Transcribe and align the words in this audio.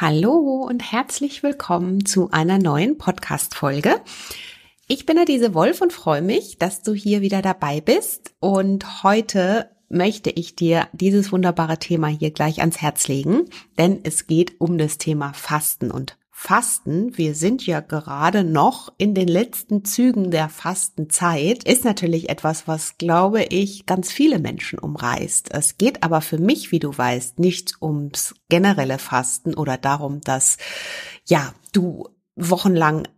Hallo 0.00 0.64
und 0.64 0.92
herzlich 0.92 1.42
willkommen 1.42 2.06
zu 2.06 2.30
einer 2.30 2.58
neuen 2.58 2.98
Podcast-Folge. 2.98 4.00
Ich 4.86 5.06
bin 5.06 5.18
Adese 5.18 5.54
Wolf 5.54 5.80
und 5.80 5.92
freue 5.92 6.22
mich, 6.22 6.56
dass 6.56 6.82
du 6.82 6.94
hier 6.94 7.20
wieder 7.20 7.42
dabei 7.42 7.80
bist. 7.80 8.32
Und 8.38 9.02
heute 9.02 9.72
möchte 9.88 10.30
ich 10.30 10.54
dir 10.54 10.86
dieses 10.92 11.32
wunderbare 11.32 11.78
Thema 11.78 12.06
hier 12.06 12.30
gleich 12.30 12.60
ans 12.60 12.80
Herz 12.80 13.08
legen, 13.08 13.46
denn 13.76 13.98
es 14.04 14.28
geht 14.28 14.60
um 14.60 14.78
das 14.78 14.98
Thema 14.98 15.32
Fasten 15.32 15.90
und 15.90 16.16
Fasten, 16.40 17.18
wir 17.18 17.34
sind 17.34 17.66
ja 17.66 17.80
gerade 17.80 18.44
noch 18.44 18.92
in 18.96 19.12
den 19.12 19.26
letzten 19.26 19.84
Zügen 19.84 20.30
der 20.30 20.48
Fastenzeit, 20.48 21.64
ist 21.64 21.84
natürlich 21.84 22.28
etwas, 22.30 22.68
was, 22.68 22.96
glaube 22.96 23.42
ich, 23.42 23.86
ganz 23.86 24.12
viele 24.12 24.38
Menschen 24.38 24.78
umreißt. 24.78 25.52
Es 25.52 25.78
geht 25.78 26.04
aber 26.04 26.20
für 26.20 26.38
mich, 26.38 26.70
wie 26.70 26.78
du 26.78 26.96
weißt, 26.96 27.40
nicht 27.40 27.82
ums 27.82 28.36
generelle 28.48 29.00
Fasten 29.00 29.54
oder 29.54 29.78
darum, 29.78 30.20
dass, 30.20 30.58
ja, 31.26 31.52
du 31.72 32.08
wochenlang 32.36 33.08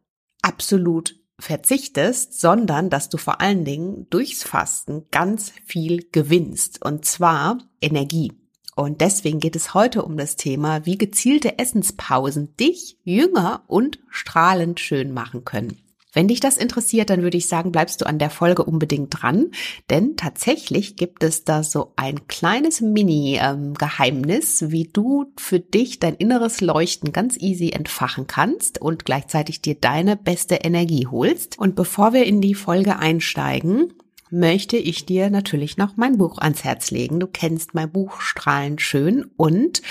absolut 0.41 1.15
verzichtest, 1.39 2.41
sondern 2.41 2.89
dass 2.89 3.11
du 3.11 3.19
vor 3.19 3.43
allen 3.43 3.66
Dingen 3.66 4.07
durchs 4.09 4.45
Fasten 4.45 5.09
ganz 5.11 5.52
viel 5.66 6.09
gewinnst 6.11 6.83
und 6.83 7.05
zwar 7.05 7.59
Energie. 7.83 8.40
Und 8.80 9.02
deswegen 9.02 9.41
geht 9.41 9.57
es 9.57 9.75
heute 9.75 10.02
um 10.02 10.16
das 10.16 10.37
Thema, 10.37 10.87
wie 10.87 10.97
gezielte 10.97 11.59
Essenspausen 11.59 12.57
dich 12.57 12.97
jünger 13.05 13.62
und 13.66 13.98
strahlend 14.09 14.80
schön 14.80 15.12
machen 15.12 15.45
können. 15.45 15.77
Wenn 16.15 16.29
dich 16.29 16.41
das 16.41 16.57
interessiert, 16.57 17.11
dann 17.11 17.21
würde 17.21 17.37
ich 17.37 17.47
sagen, 17.47 17.73
bleibst 17.73 18.01
du 18.01 18.07
an 18.07 18.19
der 18.19 18.30
Folge 18.30 18.65
unbedingt 18.65 19.21
dran, 19.21 19.51
denn 19.91 20.16
tatsächlich 20.16 20.97
gibt 20.97 21.23
es 21.23 21.45
da 21.45 21.62
so 21.62 21.93
ein 21.97 22.27
kleines 22.27 22.80
Mini-Geheimnis, 22.80 24.62
ähm, 24.62 24.73
wie 24.73 24.88
du 24.91 25.27
für 25.37 25.60
dich 25.60 26.01
dein 26.01 26.15
inneres 26.15 26.62
Leuchten 26.62 27.12
ganz 27.12 27.37
easy 27.37 27.73
entfachen 27.73 28.29
kannst 28.29 28.80
und 28.80 29.05
gleichzeitig 29.05 29.60
dir 29.60 29.74
deine 29.74 30.16
beste 30.16 30.55
Energie 30.55 31.07
holst. 31.07 31.59
Und 31.59 31.77
bevor 31.77 32.15
wir 32.15 32.24
in 32.24 32.40
die 32.40 32.55
Folge 32.55 32.99
einsteigen, 32.99 33.93
möchte 34.31 34.77
ich 34.77 35.07
dir 35.07 35.31
natürlich 35.31 35.77
noch 35.77 35.97
mein 35.97 36.19
Buch 36.19 36.39
ans 36.39 36.65
Herz 36.65 36.91
legen. 36.91 37.21
Du 37.21 37.27
kennst 37.27 37.75
mein 37.75 37.91
Buch 37.91 38.21
Strahlend 38.21 38.81
Schön 38.81 39.31
und 39.37 39.83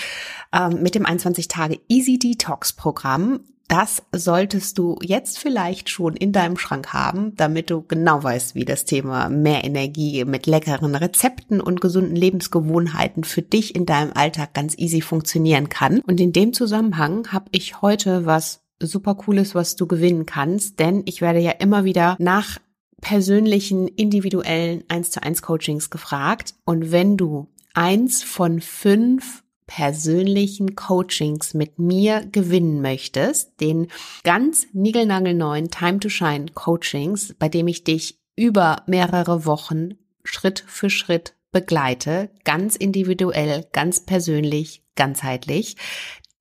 ähm, 0.52 0.82
mit 0.82 0.94
dem 0.94 1.06
21 1.06 1.48
Tage 1.48 1.80
Easy 1.88 2.18
Detox 2.18 2.72
Programm. 2.72 3.40
Das 3.68 4.02
solltest 4.10 4.78
du 4.78 4.98
jetzt 5.00 5.38
vielleicht 5.38 5.90
schon 5.90 6.16
in 6.16 6.32
deinem 6.32 6.58
Schrank 6.58 6.92
haben, 6.92 7.36
damit 7.36 7.70
du 7.70 7.82
genau 7.82 8.20
weißt, 8.20 8.56
wie 8.56 8.64
das 8.64 8.84
Thema 8.84 9.28
mehr 9.28 9.62
Energie 9.62 10.24
mit 10.24 10.46
leckeren 10.46 10.96
Rezepten 10.96 11.60
und 11.60 11.80
gesunden 11.80 12.16
Lebensgewohnheiten 12.16 13.22
für 13.22 13.42
dich 13.42 13.76
in 13.76 13.86
deinem 13.86 14.10
Alltag 14.12 14.54
ganz 14.54 14.76
easy 14.76 15.00
funktionieren 15.02 15.68
kann. 15.68 16.00
Und 16.00 16.20
in 16.20 16.32
dem 16.32 16.52
Zusammenhang 16.52 17.28
habe 17.28 17.46
ich 17.52 17.80
heute 17.80 18.26
was 18.26 18.64
super 18.82 19.14
cooles, 19.14 19.54
was 19.54 19.76
du 19.76 19.86
gewinnen 19.86 20.26
kannst, 20.26 20.80
denn 20.80 21.02
ich 21.06 21.20
werde 21.20 21.38
ja 21.38 21.52
immer 21.52 21.84
wieder 21.84 22.16
nach 22.18 22.58
persönlichen, 23.00 23.88
individuellen 23.88 24.84
1 24.88 25.10
zu 25.10 25.22
1 25.22 25.42
Coachings 25.42 25.90
gefragt. 25.90 26.54
Und 26.64 26.92
wenn 26.92 27.16
du 27.16 27.48
eins 27.74 28.22
von 28.22 28.60
fünf 28.60 29.42
persönlichen 29.66 30.74
Coachings 30.74 31.54
mit 31.54 31.78
mir 31.78 32.26
gewinnen 32.32 32.82
möchtest, 32.82 33.60
den 33.60 33.86
ganz 34.24 34.66
niegelnagelneuen 34.72 35.70
Time 35.70 36.00
to 36.00 36.08
Shine 36.08 36.46
Coachings, 36.54 37.34
bei 37.38 37.48
dem 37.48 37.68
ich 37.68 37.84
dich 37.84 38.18
über 38.34 38.82
mehrere 38.86 39.46
Wochen 39.46 39.90
Schritt 40.24 40.64
für 40.66 40.90
Schritt 40.90 41.36
begleite, 41.52 42.30
ganz 42.44 42.74
individuell, 42.74 43.66
ganz 43.72 44.04
persönlich, 44.04 44.82
ganzheitlich, 44.96 45.76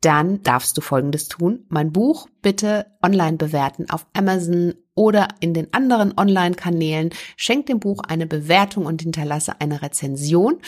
dann 0.01 0.41
darfst 0.43 0.77
du 0.77 0.81
Folgendes 0.81 1.27
tun. 1.27 1.65
Mein 1.69 1.91
Buch 1.91 2.27
bitte 2.41 2.87
online 3.03 3.37
bewerten 3.37 3.89
auf 3.89 4.07
Amazon 4.13 4.73
oder 4.99 5.29
in 5.39 5.53
den 5.53 5.73
anderen 5.73 6.13
Online-Kanälen. 6.17 7.11
Schenk 7.37 7.67
dem 7.67 7.79
Buch 7.79 8.01
eine 8.05 8.27
Bewertung 8.27 8.85
und 8.85 9.01
hinterlasse 9.01 9.53
eine 9.61 9.81
Rezension. 9.81 10.59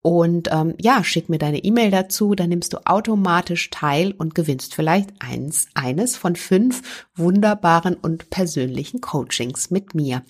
Und 0.00 0.48
ähm, 0.52 0.74
ja, 0.78 1.02
schick 1.02 1.28
mir 1.28 1.38
deine 1.38 1.58
E-Mail 1.64 1.90
dazu, 1.90 2.36
dann 2.36 2.50
nimmst 2.50 2.72
du 2.72 2.78
automatisch 2.86 3.68
teil 3.70 4.12
und 4.16 4.36
gewinnst 4.36 4.76
vielleicht 4.76 5.10
eins, 5.18 5.66
eines 5.74 6.16
von 6.16 6.36
fünf 6.36 7.08
wunderbaren 7.16 7.96
und 7.96 8.30
persönlichen 8.30 9.00
Coachings 9.00 9.72
mit 9.72 9.92
mir. 9.92 10.22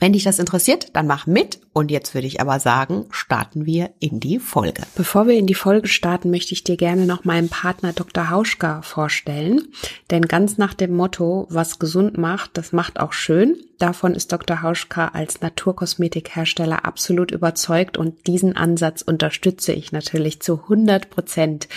Wenn 0.00 0.12
dich 0.12 0.24
das 0.24 0.38
interessiert, 0.38 0.88
dann 0.94 1.06
mach 1.06 1.26
mit. 1.26 1.60
Und 1.72 1.90
jetzt 1.90 2.14
würde 2.14 2.26
ich 2.26 2.40
aber 2.40 2.58
sagen, 2.58 3.06
starten 3.10 3.64
wir 3.64 3.90
in 4.00 4.18
die 4.20 4.38
Folge. 4.38 4.82
Bevor 4.96 5.26
wir 5.26 5.34
in 5.34 5.46
die 5.46 5.54
Folge 5.54 5.88
starten, 5.88 6.30
möchte 6.30 6.52
ich 6.52 6.64
dir 6.64 6.76
gerne 6.76 7.06
noch 7.06 7.24
meinen 7.24 7.48
Partner 7.48 7.92
Dr. 7.92 8.30
Hauschka 8.30 8.82
vorstellen. 8.82 9.68
Denn 10.10 10.22
ganz 10.26 10.58
nach 10.58 10.74
dem 10.74 10.94
Motto, 10.94 11.46
was 11.48 11.78
gesund 11.78 12.18
macht, 12.18 12.56
das 12.58 12.72
macht 12.72 12.98
auch 12.98 13.12
schön. 13.12 13.56
Davon 13.84 14.14
ist 14.14 14.32
Dr. 14.32 14.62
Hauschka 14.62 15.08
als 15.08 15.42
Naturkosmetikhersteller 15.42 16.86
absolut 16.86 17.32
überzeugt 17.32 17.98
und 17.98 18.26
diesen 18.26 18.56
Ansatz 18.56 19.02
unterstütze 19.02 19.74
ich 19.74 19.92
natürlich 19.92 20.40
zu 20.40 20.58
100 20.58 21.10
Prozent. 21.10 21.68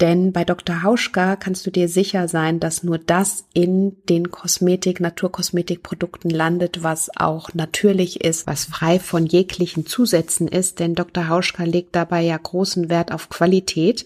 Denn 0.00 0.32
bei 0.32 0.44
Dr. 0.44 0.82
Hauschka 0.82 1.36
kannst 1.36 1.66
du 1.66 1.70
dir 1.70 1.88
sicher 1.88 2.28
sein, 2.28 2.60
dass 2.60 2.82
nur 2.82 2.98
das 2.98 3.46
in 3.54 3.96
den 4.10 4.30
Kosmetik, 4.30 5.00
Naturkosmetikprodukten 5.00 6.30
landet, 6.30 6.82
was 6.82 7.08
auch 7.16 7.54
natürlich 7.54 8.22
ist, 8.22 8.46
was 8.46 8.66
frei 8.66 8.98
von 8.98 9.24
jeglichen 9.24 9.86
Zusätzen 9.86 10.46
ist. 10.46 10.78
Denn 10.78 10.94
Dr. 10.94 11.28
Hauschka 11.28 11.64
legt 11.64 11.96
dabei 11.96 12.20
ja 12.20 12.36
großen 12.36 12.90
Wert 12.90 13.12
auf 13.12 13.30
Qualität. 13.30 14.04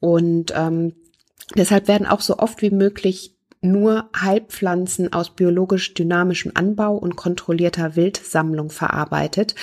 Und 0.00 0.52
ähm, 0.56 0.96
deshalb 1.54 1.86
werden 1.86 2.08
auch 2.08 2.20
so 2.20 2.38
oft 2.38 2.62
wie 2.62 2.72
möglich 2.72 3.33
nur 3.64 4.08
Heilpflanzen 4.14 5.12
aus 5.12 5.30
biologisch 5.30 5.94
dynamischem 5.94 6.52
Anbau 6.54 6.94
und 6.96 7.16
kontrollierter 7.16 7.96
Wildsammlung 7.96 8.70
verarbeitet. 8.70 9.54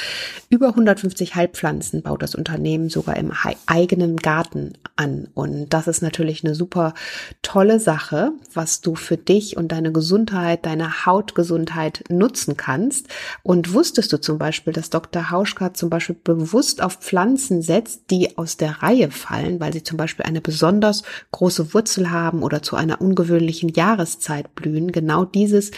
Über 0.49 0.69
150 0.69 1.35
Heilpflanzen 1.35 2.01
baut 2.01 2.23
das 2.23 2.35
Unternehmen 2.35 2.89
sogar 2.89 3.15
im 3.17 3.31
eigenen 3.67 4.17
Garten 4.17 4.73
an. 4.95 5.29
Und 5.33 5.69
das 5.69 5.87
ist 5.87 6.01
natürlich 6.01 6.43
eine 6.43 6.55
super 6.55 6.93
tolle 7.41 7.79
Sache, 7.79 8.31
was 8.53 8.81
du 8.81 8.95
für 8.95 9.17
dich 9.17 9.55
und 9.55 9.71
deine 9.71 9.91
Gesundheit, 9.91 10.65
deine 10.65 11.05
Hautgesundheit 11.05 12.03
nutzen 12.09 12.57
kannst. 12.57 13.07
Und 13.43 13.73
wusstest 13.73 14.11
du 14.11 14.19
zum 14.19 14.37
Beispiel, 14.39 14.73
dass 14.73 14.89
Dr. 14.89 15.29
Hauschka 15.31 15.73
zum 15.73 15.89
Beispiel 15.89 16.17
bewusst 16.21 16.81
auf 16.81 16.95
Pflanzen 16.95 17.61
setzt, 17.61 18.09
die 18.09 18.37
aus 18.37 18.57
der 18.57 18.81
Reihe 18.81 19.11
fallen, 19.11 19.59
weil 19.59 19.73
sie 19.73 19.83
zum 19.83 19.97
Beispiel 19.97 20.25
eine 20.25 20.41
besonders 20.41 21.03
große 21.31 21.73
Wurzel 21.73 22.09
haben 22.09 22.41
oder 22.41 22.63
zu 22.63 22.75
einer 22.75 22.99
ungewöhnlichen 22.99 23.69
Jahr 23.69 23.90
Jahreszeit 23.91 24.55
blühen. 24.55 24.91
Genau 24.91 25.25
dieses 25.25 25.71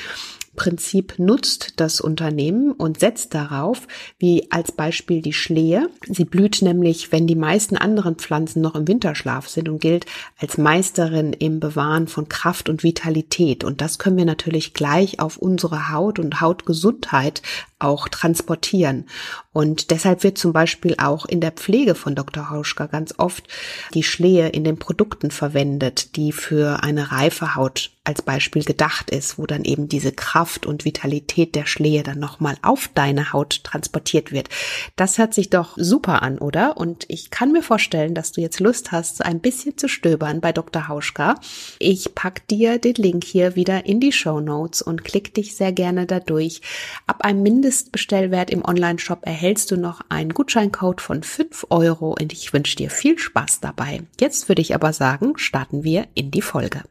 Prinzip 0.55 1.17
nutzt 1.17 1.79
das 1.79 1.99
Unternehmen 1.99 2.73
und 2.73 2.99
setzt 2.99 3.33
darauf, 3.33 3.87
wie 4.19 4.51
als 4.51 4.71
Beispiel 4.71 5.23
die 5.23 5.33
Schlehe. 5.33 5.89
Sie 6.07 6.25
blüht 6.25 6.61
nämlich, 6.61 7.11
wenn 7.11 7.25
die 7.25 7.35
meisten 7.35 7.75
anderen 7.75 8.17
Pflanzen 8.17 8.61
noch 8.61 8.75
im 8.75 8.87
Winterschlaf 8.87 9.49
sind 9.49 9.67
und 9.67 9.81
gilt 9.81 10.05
als 10.37 10.59
Meisterin 10.59 11.33
im 11.33 11.59
Bewahren 11.59 12.07
von 12.07 12.29
Kraft 12.29 12.69
und 12.69 12.83
Vitalität. 12.83 13.63
Und 13.63 13.81
das 13.81 13.97
können 13.97 14.17
wir 14.17 14.25
natürlich 14.25 14.75
gleich 14.75 15.19
auf 15.19 15.37
unsere 15.37 15.91
Haut 15.91 16.19
und 16.19 16.39
Hautgesundheit 16.39 17.41
auch 17.83 18.07
transportieren. 18.07 19.05
Und 19.51 19.91
deshalb 19.91 20.23
wird 20.23 20.37
zum 20.37 20.51
Beispiel 20.51 20.95
auch 20.97 21.25
in 21.25 21.39
der 21.39 21.51
Pflege 21.51 21.93
von 21.93 22.15
Dr. 22.15 22.49
Hauschka 22.49 22.87
ganz 22.87 23.13
oft 23.17 23.47
die 23.93 24.03
Schlehe 24.03 24.49
in 24.49 24.63
den 24.63 24.79
Produkten 24.79 25.29
verwendet, 25.29 26.15
die 26.15 26.31
für 26.31 26.81
eine 26.83 27.11
reife 27.11 27.55
Haut 27.55 27.91
als 28.05 28.21
Beispiel 28.21 28.65
gedacht 28.65 29.11
ist, 29.11 29.37
wo 29.37 29.45
dann 29.45 29.63
eben 29.63 29.87
diese 29.87 30.11
Kraft 30.11 30.65
und 30.65 30.83
Vitalität 30.83 31.55
der 31.55 31.65
Schlehe 31.65 32.03
dann 32.03 32.19
nochmal 32.19 32.57
auf 32.61 32.89
deine 32.93 33.31
Haut 33.31 33.63
transportiert 33.63 34.33
wird. 34.33 34.49
Das 34.97 35.17
hört 35.17 35.33
sich 35.33 35.49
doch 35.49 35.77
super 35.77 36.21
an, 36.21 36.37
oder? 36.37 36.75
Und 36.75 37.05
ich 37.07 37.29
kann 37.29 37.53
mir 37.53 37.63
vorstellen, 37.63 38.13
dass 38.13 38.33
du 38.33 38.41
jetzt 38.41 38.59
Lust 38.59 38.91
hast, 38.91 39.23
ein 39.23 39.39
bisschen 39.39 39.77
zu 39.77 39.87
stöbern 39.87 40.41
bei 40.41 40.51
Dr. 40.51 40.89
Hauschka. 40.89 41.35
Ich 41.79 42.13
pack 42.13 42.45
dir 42.49 42.77
den 42.77 42.95
Link 42.95 43.23
hier 43.23 43.55
wieder 43.55 43.85
in 43.85 44.01
die 44.01 44.11
Show 44.11 44.41
Notes 44.41 44.81
und 44.81 45.05
klick 45.05 45.33
dich 45.33 45.55
sehr 45.55 45.71
gerne 45.71 46.05
dadurch. 46.05 46.59
Ab 47.07 47.23
einem 47.23 47.41
Mindestbestellwert 47.73 48.51
im 48.51 48.63
Online-Shop 48.63 49.21
erhältst 49.23 49.71
du 49.71 49.77
noch 49.77 50.01
einen 50.09 50.35
Gutscheincode 50.35 51.01
von 51.01 51.23
5 51.23 51.65
Euro 51.71 52.15
und 52.19 52.31
ich 52.31 52.53
wünsche 52.53 52.75
dir 52.75 52.91
viel 52.91 53.17
Spaß 53.17 53.61
dabei. 53.61 54.03
Jetzt 54.19 54.47
würde 54.47 54.61
ich 54.61 54.75
aber 54.75 54.93
sagen, 54.93 55.39
starten 55.39 55.83
wir 55.83 56.05
in 56.13 56.29
die 56.29 56.43
Folge. 56.43 56.83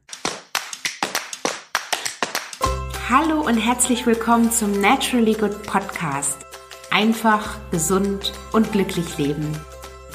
Hallo 3.08 3.42
und 3.42 3.58
herzlich 3.58 4.04
willkommen 4.06 4.50
zum 4.50 4.72
Naturally 4.80 5.34
Good 5.34 5.62
Podcast. 5.62 6.38
Einfach, 6.90 7.58
gesund 7.70 8.32
und 8.52 8.72
glücklich 8.72 9.16
leben. 9.18 9.52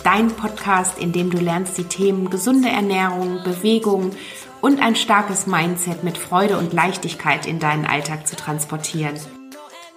Dein 0.03 0.27
Podcast, 0.27 0.99
in 0.99 1.13
dem 1.13 1.29
du 1.29 1.37
lernst, 1.37 1.77
die 1.77 1.85
Themen 1.85 2.29
gesunde 2.29 2.67
Ernährung, 2.67 3.41
Bewegung 3.45 4.11
und 4.59 4.81
ein 4.81 4.97
starkes 4.97 5.47
Mindset 5.47 6.03
mit 6.03 6.17
Freude 6.17 6.57
und 6.57 6.73
Leichtigkeit 6.73 7.45
in 7.45 7.59
deinen 7.59 7.85
Alltag 7.85 8.27
zu 8.27 8.35
transportieren. 8.35 9.15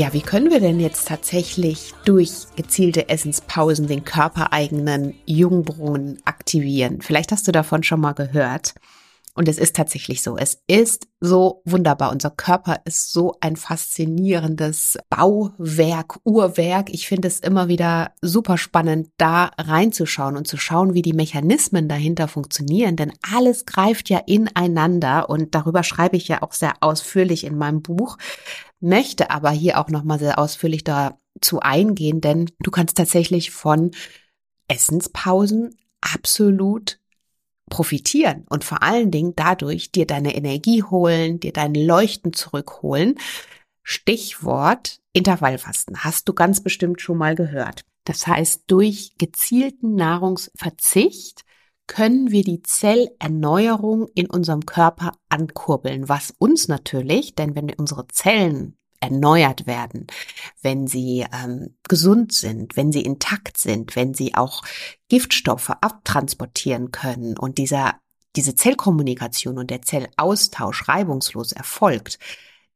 Ja, 0.00 0.14
wie 0.14 0.22
können 0.22 0.50
wir 0.50 0.60
denn 0.60 0.80
jetzt 0.80 1.08
tatsächlich 1.08 1.92
durch 2.06 2.46
gezielte 2.56 3.10
Essenspausen 3.10 3.86
den 3.86 4.02
körpereigenen 4.02 5.12
Jungbrunnen 5.26 6.16
aktivieren? 6.24 7.02
Vielleicht 7.02 7.32
hast 7.32 7.46
du 7.46 7.52
davon 7.52 7.82
schon 7.82 8.00
mal 8.00 8.14
gehört. 8.14 8.72
Und 9.34 9.48
es 9.48 9.58
ist 9.58 9.76
tatsächlich 9.76 10.22
so. 10.22 10.36
Es 10.36 10.62
ist 10.66 11.06
so 11.20 11.62
wunderbar. 11.64 12.10
Unser 12.10 12.30
Körper 12.30 12.80
ist 12.84 13.12
so 13.12 13.36
ein 13.40 13.56
faszinierendes 13.56 14.98
Bauwerk, 15.08 16.18
Uhrwerk. 16.24 16.90
Ich 16.90 17.06
finde 17.06 17.28
es 17.28 17.38
immer 17.38 17.68
wieder 17.68 18.12
super 18.20 18.58
spannend, 18.58 19.10
da 19.18 19.52
reinzuschauen 19.56 20.36
und 20.36 20.48
zu 20.48 20.56
schauen, 20.56 20.94
wie 20.94 21.02
die 21.02 21.12
Mechanismen 21.12 21.88
dahinter 21.88 22.26
funktionieren. 22.26 22.96
Denn 22.96 23.12
alles 23.34 23.66
greift 23.66 24.10
ja 24.10 24.18
ineinander 24.18 25.30
und 25.30 25.54
darüber 25.54 25.84
schreibe 25.84 26.16
ich 26.16 26.26
ja 26.26 26.42
auch 26.42 26.52
sehr 26.52 26.74
ausführlich 26.80 27.44
in 27.44 27.56
meinem 27.56 27.82
Buch. 27.82 28.18
Möchte 28.80 29.30
aber 29.30 29.50
hier 29.50 29.78
auch 29.78 29.88
nochmal 29.88 30.18
sehr 30.18 30.38
ausführlich 30.38 30.84
dazu 30.84 31.60
eingehen, 31.60 32.20
denn 32.20 32.50
du 32.60 32.70
kannst 32.70 32.96
tatsächlich 32.96 33.52
von 33.52 33.92
Essenspausen 34.68 35.76
absolut 36.00 36.99
profitieren 37.70 38.44
und 38.50 38.64
vor 38.64 38.82
allen 38.82 39.10
Dingen 39.10 39.32
dadurch 39.34 39.90
dir 39.90 40.06
deine 40.06 40.36
Energie 40.36 40.82
holen, 40.82 41.40
dir 41.40 41.54
dein 41.54 41.74
Leuchten 41.74 42.34
zurückholen. 42.34 43.18
Stichwort 43.82 45.00
Intervallfasten 45.14 46.04
hast 46.04 46.28
du 46.28 46.34
ganz 46.34 46.62
bestimmt 46.62 47.00
schon 47.00 47.16
mal 47.16 47.34
gehört. 47.34 47.84
Das 48.04 48.26
heißt, 48.26 48.64
durch 48.66 49.12
gezielten 49.16 49.94
Nahrungsverzicht 49.94 51.44
können 51.86 52.30
wir 52.30 52.44
die 52.44 52.62
Zellerneuerung 52.62 54.08
in 54.14 54.30
unserem 54.30 54.64
Körper 54.64 55.12
ankurbeln, 55.28 56.08
was 56.08 56.32
uns 56.38 56.68
natürlich, 56.68 57.34
denn 57.34 57.56
wenn 57.56 57.72
unsere 57.74 58.06
Zellen 58.06 58.76
erneuert 59.00 59.66
werden, 59.66 60.06
wenn 60.62 60.86
sie 60.86 61.26
ähm, 61.32 61.74
gesund 61.88 62.32
sind, 62.32 62.76
wenn 62.76 62.92
sie 62.92 63.00
intakt 63.00 63.56
sind, 63.56 63.96
wenn 63.96 64.14
sie 64.14 64.34
auch 64.34 64.62
Giftstoffe 65.08 65.70
abtransportieren 65.70 66.92
können 66.92 67.38
und 67.38 67.58
dieser, 67.58 67.96
diese 68.36 68.54
Zellkommunikation 68.54 69.58
und 69.58 69.70
der 69.70 69.82
Zellaustausch 69.82 70.88
reibungslos 70.88 71.52
erfolgt, 71.52 72.18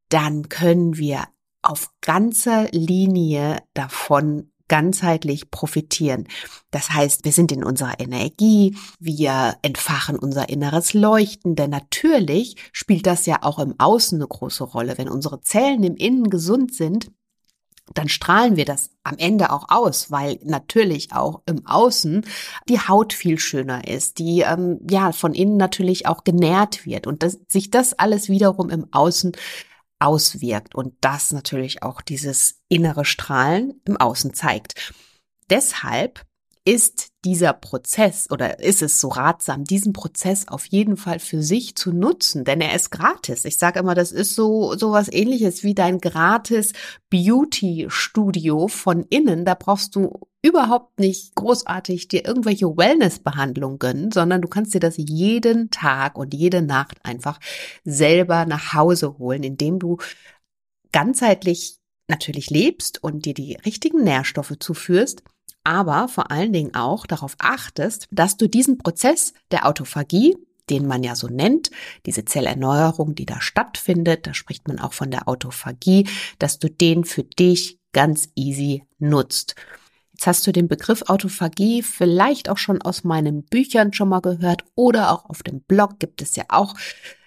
dann 0.09 0.49
können 0.49 0.97
wir 0.97 1.29
auf 1.63 1.91
ganzer 2.01 2.69
Linie 2.73 3.63
davon 3.75 4.51
ganzheitlich 4.69 5.51
profitieren. 5.51 6.27
Das 6.71 6.91
heißt, 6.91 7.25
wir 7.25 7.33
sind 7.33 7.53
in 7.53 7.65
unserer 7.65 8.01
Energie, 8.01 8.77
wir 8.99 9.57
entfachen 9.63 10.19
unser 10.19 10.49
inneres 10.49 10.95
Leuchten, 10.95 11.55
denn 11.55 11.71
natürlich 11.71 12.57
spielt 12.73 13.07
das 13.07 13.27
ja 13.27 13.43
auch 13.43 13.59
im 13.59 13.75
Außen 13.79 14.19
eine 14.19 14.29
große 14.29 14.65
Rolle. 14.65 14.97
Wenn 14.97 15.09
unsere 15.09 15.41
Zellen 15.41 15.85
im 15.85 15.97
Innen 15.97 16.31
gesund 16.31 16.75
sind, 16.75 17.11
dann 17.93 18.09
strahlen 18.09 18.57
wir 18.57 18.65
das 18.65 18.91
am 19.03 19.19
Ende 19.19 19.51
auch 19.51 19.67
aus, 19.69 20.11
weil 20.11 20.39
natürlich 20.43 21.13
auch 21.13 21.43
im 21.45 21.67
Außen 21.67 22.25
die 22.67 22.81
Haut 22.81 23.13
viel 23.13 23.39
schöner 23.39 23.87
ist, 23.87 24.19
die 24.19 24.41
ähm, 24.41 24.81
ja 24.89 25.13
von 25.13 25.35
innen 25.35 25.59
natürlich 25.59 26.07
auch 26.07 26.25
genährt 26.25 26.87
wird 26.87 27.07
und 27.07 27.23
dass 27.23 27.39
sich 27.49 27.71
das 27.71 27.93
alles 27.93 28.31
wiederum 28.31 28.71
im 28.71 28.87
Außen 28.91 29.33
auswirkt 29.99 30.75
und 30.75 30.95
das 31.01 31.33
natürlich 31.33 31.83
auch 31.83 32.01
dieses 32.01 32.61
innere 32.69 33.05
Strahlen 33.05 33.81
im 33.85 33.97
Außen 33.97 34.35
zeigt. 34.35 34.93
Deshalb 35.51 36.25
ist 36.67 37.09
dieser 37.27 37.53
Prozess 37.53 38.31
oder 38.31 38.59
ist 38.61 38.81
es 38.81 38.99
so 38.99 39.09
ratsam, 39.09 39.65
diesen 39.65 39.93
Prozess 39.93 40.49
auf 40.49 40.65
jeden 40.67 40.97
Fall 40.97 41.19
für 41.19 41.43
sich 41.43 41.75
zu 41.77 41.93
nutzen, 41.93 42.45
denn 42.45 42.63
er 42.63 42.75
ist 42.75 42.91
gratis. 42.91 43.45
Ich 43.45 43.59
sage 43.59 43.81
immer, 43.81 43.95
das 43.95 44.13
ist 44.13 44.35
so 44.35 44.75
so 44.75 44.93
was 44.93 45.13
ähnliches 45.13 45.63
wie 45.63 45.75
dein 45.75 45.99
gratis 45.99 46.73
Beauty 47.11 47.87
Studio 47.89 48.69
von 48.69 49.05
innen. 49.11 49.45
Da 49.45 49.55
brauchst 49.55 49.95
du 49.95 50.21
überhaupt 50.41 50.99
nicht 50.99 51.35
großartig 51.35 52.09
dir 52.09 52.25
irgendwelche 52.27 52.77
Wellness-Behandlungen 52.77 53.79
gönnen, 53.79 54.11
sondern 54.11 54.41
du 54.41 54.49
kannst 54.49 54.73
dir 54.75 54.81
das 54.81 54.95
jeden 54.97 55.71
Tag 55.71 56.17
und 56.19 56.33
jede 56.33 56.63
Nacht 56.63 56.99
einfach 57.05 57.41
selber 57.85 58.47
nach 58.47 58.73
Hause 58.73 59.19
holen, 59.19 59.43
indem 59.43 59.79
du 59.79 59.99
ganzheitlich 60.93 61.79
natürlich 62.09 62.49
lebst 62.51 63.03
und 63.03 63.27
dir 63.27 63.35
die 63.35 63.55
richtigen 63.65 64.03
Nährstoffe 64.03 64.55
zuführst 64.59 65.23
aber 65.65 66.09
vor 66.09 66.31
allen 66.31 66.53
Dingen 66.53 66.75
auch 66.75 67.07
darauf 67.07 67.37
achtest, 67.39 68.07
dass 68.11 68.37
du 68.37 68.49
diesen 68.49 68.79
Prozess 68.79 69.33
der 69.51 69.67
Autophagie, 69.67 70.37
den 70.71 70.87
man 70.87 71.03
ja 71.03 71.15
so 71.15 71.27
nennt, 71.29 71.71
diese 72.07 72.25
Zellerneuerung, 72.25 73.15
die 73.15 73.27
da 73.27 73.41
stattfindet, 73.41 74.27
da 74.27 74.35
spricht 74.35 74.69
man 74.69 74.79
auch 74.79 74.93
von 74.93 75.11
der 75.11 75.29
Autophagie, 75.29 76.09
dass 76.39 76.59
du 76.59 76.71
den 76.71 77.05
für 77.05 77.25
dich 77.25 77.79
ganz 77.93 78.29
easy 78.35 78.85
nutzt. 78.99 79.55
Jetzt 80.13 80.27
hast 80.27 80.47
du 80.47 80.53
den 80.53 80.69
Begriff 80.69 81.03
Autophagie 81.09 81.83
vielleicht 81.83 82.49
auch 82.49 82.59
schon 82.59 82.81
aus 82.81 83.03
meinen 83.03 83.43
Büchern 83.43 83.93
schon 83.93 84.09
mal 84.09 84.21
gehört 84.21 84.65
oder 84.75 85.11
auch 85.11 85.29
auf 85.29 85.43
dem 85.43 85.61
Blog 85.61 85.99
gibt 85.99 86.23
es 86.23 86.37
ja 86.37 86.45
auch 86.49 86.75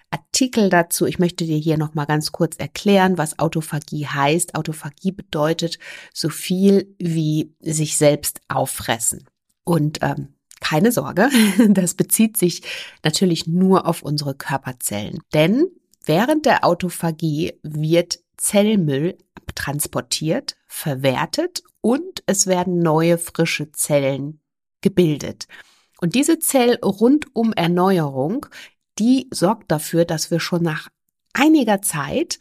Artikel 0.09 0.69
dazu. 0.69 1.05
Ich 1.05 1.19
möchte 1.19 1.45
dir 1.45 1.57
hier 1.57 1.77
noch 1.77 1.93
mal 1.93 2.05
ganz 2.05 2.31
kurz 2.31 2.55
erklären, 2.57 3.17
was 3.17 3.39
Autophagie 3.39 4.07
heißt. 4.07 4.55
Autophagie 4.55 5.11
bedeutet 5.11 5.77
so 6.13 6.29
viel 6.29 6.95
wie 6.97 7.53
sich 7.59 7.97
selbst 7.97 8.39
auffressen. 8.47 9.25
Und 9.63 9.99
ähm, 10.01 10.33
keine 10.59 10.91
Sorge, 10.91 11.29
das 11.69 11.93
bezieht 11.95 12.37
sich 12.37 12.61
natürlich 13.03 13.47
nur 13.47 13.85
auf 13.85 14.01
unsere 14.01 14.35
Körperzellen. 14.35 15.19
Denn 15.33 15.67
während 16.05 16.45
der 16.45 16.65
Autophagie 16.65 17.59
wird 17.63 18.19
Zellmüll 18.37 19.17
transportiert, 19.55 20.55
verwertet 20.67 21.63
und 21.81 22.23
es 22.27 22.47
werden 22.47 22.79
neue 22.79 23.17
frische 23.17 23.71
Zellen 23.71 24.39
gebildet. 24.81 25.47
Und 25.99 26.13
diese 26.15 26.39
Zellrundum-Erneuerung 26.39 28.45
die 28.99 29.27
sorgt 29.31 29.71
dafür, 29.71 30.05
dass 30.05 30.31
wir 30.31 30.39
schon 30.39 30.63
nach 30.63 30.89
einiger 31.33 31.81
Zeit, 31.81 32.39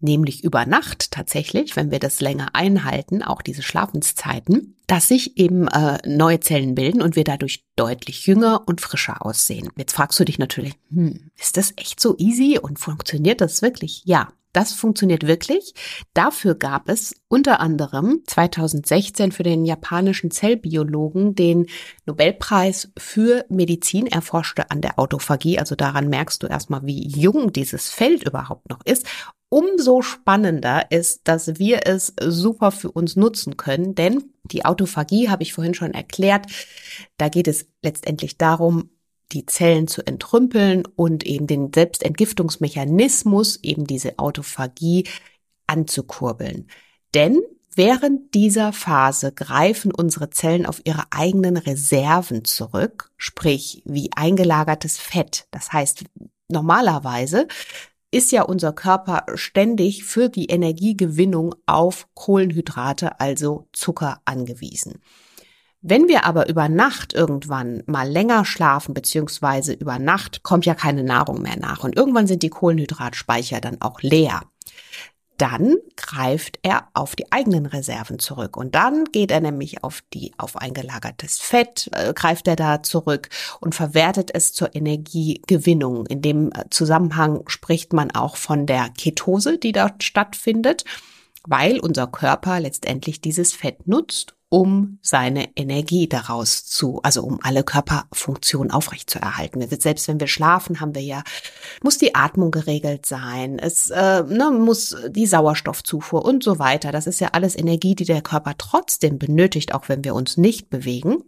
nämlich 0.00 0.44
über 0.44 0.66
Nacht 0.66 1.12
tatsächlich, 1.12 1.76
wenn 1.76 1.90
wir 1.90 2.00
das 2.00 2.20
länger 2.20 2.54
einhalten, 2.54 3.22
auch 3.22 3.42
diese 3.42 3.62
Schlafenszeiten, 3.62 4.76
dass 4.86 5.08
sich 5.08 5.38
eben 5.38 5.68
äh, 5.68 5.98
neue 6.06 6.40
Zellen 6.40 6.74
bilden 6.74 7.00
und 7.02 7.16
wir 7.16 7.24
dadurch 7.24 7.64
deutlich 7.76 8.26
jünger 8.26 8.62
und 8.66 8.80
frischer 8.80 9.24
aussehen. 9.24 9.70
Jetzt 9.76 9.92
fragst 9.94 10.18
du 10.18 10.24
dich 10.24 10.38
natürlich, 10.38 10.74
hm, 10.90 11.30
ist 11.38 11.56
das 11.56 11.72
echt 11.76 12.00
so 12.00 12.16
easy 12.18 12.58
und 12.60 12.78
funktioniert 12.78 13.40
das 13.40 13.62
wirklich? 13.62 14.02
Ja, 14.04 14.32
das 14.52 14.72
funktioniert 14.72 15.26
wirklich. 15.26 15.74
Dafür 16.14 16.54
gab 16.54 16.88
es 16.88 17.14
unter 17.28 17.60
anderem 17.60 18.22
2016 18.26 19.32
für 19.32 19.42
den 19.42 19.64
japanischen 19.64 20.30
Zellbiologen 20.30 21.34
den 21.34 21.66
Nobelpreis 22.06 22.92
für 22.98 23.44
Medizin. 23.48 24.06
erforschte 24.06 24.70
an 24.70 24.80
der 24.80 24.98
Autophagie. 24.98 25.58
Also 25.58 25.74
daran 25.74 26.08
merkst 26.08 26.42
du 26.42 26.46
erstmal, 26.46 26.84
wie 26.84 27.08
jung 27.08 27.52
dieses 27.52 27.90
Feld 27.90 28.24
überhaupt 28.24 28.68
noch 28.68 28.84
ist. 28.84 29.06
Umso 29.48 30.00
spannender 30.00 30.90
ist, 30.90 31.28
dass 31.28 31.58
wir 31.58 31.86
es 31.86 32.14
super 32.22 32.70
für 32.70 32.90
uns 32.90 33.16
nutzen 33.16 33.58
können, 33.58 33.94
denn 33.94 34.32
die 34.44 34.64
Autophagie 34.64 35.28
habe 35.28 35.42
ich 35.42 35.52
vorhin 35.52 35.74
schon 35.74 35.92
erklärt. 35.92 36.46
Da 37.18 37.28
geht 37.28 37.48
es 37.48 37.66
letztendlich 37.82 38.38
darum, 38.38 38.88
die 39.32 39.46
Zellen 39.46 39.88
zu 39.88 40.06
entrümpeln 40.06 40.84
und 40.96 41.24
eben 41.24 41.46
den 41.46 41.72
Selbstentgiftungsmechanismus, 41.72 43.58
eben 43.62 43.86
diese 43.86 44.18
Autophagie 44.18 45.08
anzukurbeln. 45.66 46.68
Denn 47.14 47.40
während 47.74 48.34
dieser 48.34 48.72
Phase 48.72 49.32
greifen 49.32 49.92
unsere 49.92 50.30
Zellen 50.30 50.66
auf 50.66 50.80
ihre 50.84 51.04
eigenen 51.10 51.56
Reserven 51.56 52.44
zurück, 52.44 53.10
sprich 53.16 53.82
wie 53.84 54.10
eingelagertes 54.14 54.98
Fett. 54.98 55.46
Das 55.50 55.72
heißt, 55.72 56.04
normalerweise 56.48 57.48
ist 58.10 58.30
ja 58.30 58.42
unser 58.42 58.72
Körper 58.72 59.24
ständig 59.34 60.04
für 60.04 60.28
die 60.28 60.46
Energiegewinnung 60.46 61.54
auf 61.64 62.06
Kohlenhydrate, 62.14 63.18
also 63.20 63.68
Zucker 63.72 64.20
angewiesen. 64.26 65.00
Wenn 65.84 66.06
wir 66.06 66.24
aber 66.24 66.48
über 66.48 66.68
Nacht 66.68 67.12
irgendwann 67.12 67.82
mal 67.86 68.08
länger 68.08 68.44
schlafen, 68.44 68.94
beziehungsweise 68.94 69.72
über 69.72 69.98
Nacht 69.98 70.44
kommt 70.44 70.64
ja 70.64 70.74
keine 70.74 71.02
Nahrung 71.02 71.42
mehr 71.42 71.58
nach 71.58 71.82
und 71.82 71.96
irgendwann 71.96 72.28
sind 72.28 72.44
die 72.44 72.50
Kohlenhydratspeicher 72.50 73.60
dann 73.60 73.80
auch 73.80 74.00
leer. 74.00 74.42
dann 75.38 75.76
greift 75.96 76.60
er 76.62 76.86
auf 76.94 77.16
die 77.16 77.32
eigenen 77.32 77.66
Reserven 77.66 78.20
zurück 78.20 78.56
und 78.56 78.76
dann 78.76 79.06
geht 79.06 79.32
er 79.32 79.40
nämlich 79.40 79.82
auf 79.82 80.02
die 80.14 80.32
auf 80.38 80.56
eingelagertes 80.56 81.38
Fett 81.40 81.90
äh, 81.92 82.12
greift 82.14 82.46
er 82.46 82.54
da 82.54 82.84
zurück 82.84 83.28
und 83.60 83.74
verwertet 83.74 84.30
es 84.32 84.52
zur 84.52 84.74
Energiegewinnung. 84.76 86.06
In 86.06 86.22
dem 86.22 86.52
äh, 86.52 86.66
Zusammenhang 86.70 87.42
spricht 87.48 87.92
man 87.92 88.12
auch 88.12 88.36
von 88.36 88.66
der 88.66 88.90
Ketose, 88.90 89.58
die 89.58 89.72
dort 89.72 90.04
stattfindet, 90.04 90.84
weil 91.44 91.80
unser 91.80 92.06
Körper 92.06 92.60
letztendlich 92.60 93.20
dieses 93.20 93.52
Fett 93.52 93.88
nutzt, 93.88 94.36
um 94.52 94.98
seine 95.00 95.48
Energie 95.56 96.10
daraus 96.10 96.66
zu, 96.66 97.00
also 97.02 97.22
um 97.22 97.40
alle 97.42 97.64
Körperfunktionen 97.64 98.70
aufrechtzuerhalten. 98.70 99.66
Selbst 99.66 100.08
wenn 100.08 100.20
wir 100.20 100.26
schlafen, 100.26 100.78
haben 100.78 100.94
wir 100.94 101.00
ja, 101.00 101.22
muss 101.82 101.96
die 101.96 102.14
Atmung 102.14 102.50
geregelt 102.50 103.06
sein, 103.06 103.58
es 103.58 103.88
äh, 103.88 104.22
ne, 104.24 104.50
muss 104.50 104.94
die 105.08 105.24
Sauerstoffzufuhr 105.24 106.22
und 106.22 106.44
so 106.44 106.58
weiter. 106.58 106.92
Das 106.92 107.06
ist 107.06 107.18
ja 107.18 107.28
alles 107.32 107.56
Energie, 107.56 107.94
die 107.94 108.04
der 108.04 108.20
Körper 108.20 108.52
trotzdem 108.58 109.18
benötigt, 109.18 109.72
auch 109.72 109.88
wenn 109.88 110.04
wir 110.04 110.14
uns 110.14 110.36
nicht 110.36 110.68
bewegen. 110.68 111.24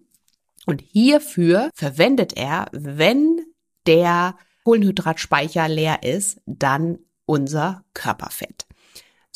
Und 0.67 0.83
hierfür 0.83 1.71
verwendet 1.73 2.37
er, 2.37 2.67
wenn 2.73 3.41
der 3.87 4.37
Kohlenhydratspeicher 4.65 5.67
leer 5.67 6.03
ist, 6.03 6.43
dann 6.45 6.99
unser 7.25 7.85
Körperfett. 7.95 8.64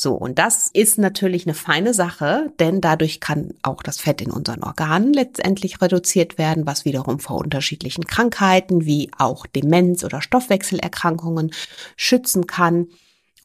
So, 0.00 0.14
und 0.14 0.38
das 0.38 0.68
ist 0.72 0.96
natürlich 0.96 1.44
eine 1.44 1.54
feine 1.54 1.92
Sache, 1.92 2.52
denn 2.60 2.80
dadurch 2.80 3.18
kann 3.18 3.54
auch 3.62 3.82
das 3.82 3.98
Fett 3.98 4.20
in 4.20 4.30
unseren 4.30 4.62
Organen 4.62 5.12
letztendlich 5.12 5.82
reduziert 5.82 6.38
werden, 6.38 6.68
was 6.68 6.84
wiederum 6.84 7.18
vor 7.18 7.38
unterschiedlichen 7.38 8.04
Krankheiten 8.04 8.84
wie 8.84 9.10
auch 9.18 9.44
Demenz 9.44 10.04
oder 10.04 10.22
Stoffwechselerkrankungen 10.22 11.50
schützen 11.96 12.46
kann. 12.46 12.86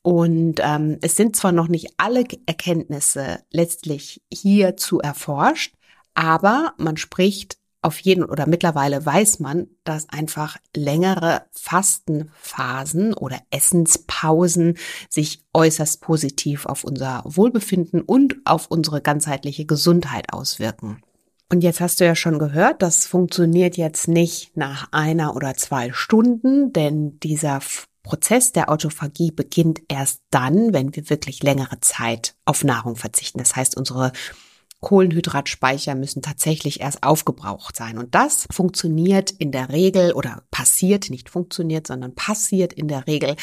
Und 0.04 0.60
ähm, 0.62 1.00
es 1.02 1.16
sind 1.16 1.36
zwar 1.36 1.54
noch 1.54 1.70
nicht 1.70 1.96
alle 1.98 2.24
Erkenntnisse 2.46 3.40
letztlich 3.50 4.22
hierzu 4.32 5.00
erforscht, 5.00 5.74
aber 6.14 6.76
man 6.78 6.98
spricht 6.98 7.58
auf 7.84 8.00
jeden 8.00 8.24
oder 8.24 8.48
mittlerweile 8.48 9.06
weiß 9.06 9.40
man, 9.40 9.68
dass 9.84 10.10
einfach 10.10 10.58
längere 10.76 11.44
Fastenphasen 11.52 13.14
oder 13.14 13.40
Essenspausen 13.52 14.78
sich 15.10 15.44
äußerst 15.54 16.02
positiv 16.02 16.66
auf 16.66 16.84
unser 16.84 17.24
Wohlbefinden 17.26 18.02
und 18.02 18.38
auf 18.46 18.68
unsere 18.68 19.02
ganzheitliche 19.02 19.66
Gesundheit 19.66 20.32
auswirken. 20.34 21.02
Und 21.50 21.62
jetzt 21.62 21.82
hast 21.82 22.00
du 22.00 22.06
ja 22.06 22.16
schon 22.16 22.40
gehört, 22.40 22.82
das 22.82 23.06
funktioniert 23.06 23.78
jetzt 23.78 24.08
nicht 24.08 24.58
nach 24.58 24.88
einer 24.92 25.36
oder 25.36 25.54
zwei 25.56 25.92
Stunden, 25.94 26.74
denn 26.74 27.20
dieser 27.20 27.60
Prozess 28.02 28.52
der 28.52 28.70
Autophagie 28.70 29.32
beginnt 29.32 29.82
erst 29.88 30.22
dann, 30.30 30.74
wenn 30.74 30.96
wir 30.96 31.10
wirklich 31.10 31.44
längere 31.44 31.80
Zeit 31.80 32.36
auf 32.46 32.64
Nahrung 32.64 32.96
verzichten. 32.96 33.40
Das 33.40 33.56
heißt, 33.56 33.78
unsere 33.78 34.12
Kohlenhydratspeicher 34.84 35.96
müssen 35.96 36.22
tatsächlich 36.22 36.82
erst 36.82 37.02
aufgebraucht 37.02 37.76
sein. 37.76 37.98
Und 37.98 38.14
das 38.14 38.48
funktioniert 38.52 39.32
in 39.32 39.52
der 39.52 39.70
Regel 39.70 40.14
oder 40.14 40.44
passiert, 40.52 41.10
nicht 41.10 41.30
funktioniert, 41.30 41.88
sondern 41.88 42.14
passiert 42.14 42.74
in 42.74 42.88
der 42.88 43.08
Regel. 43.08 43.36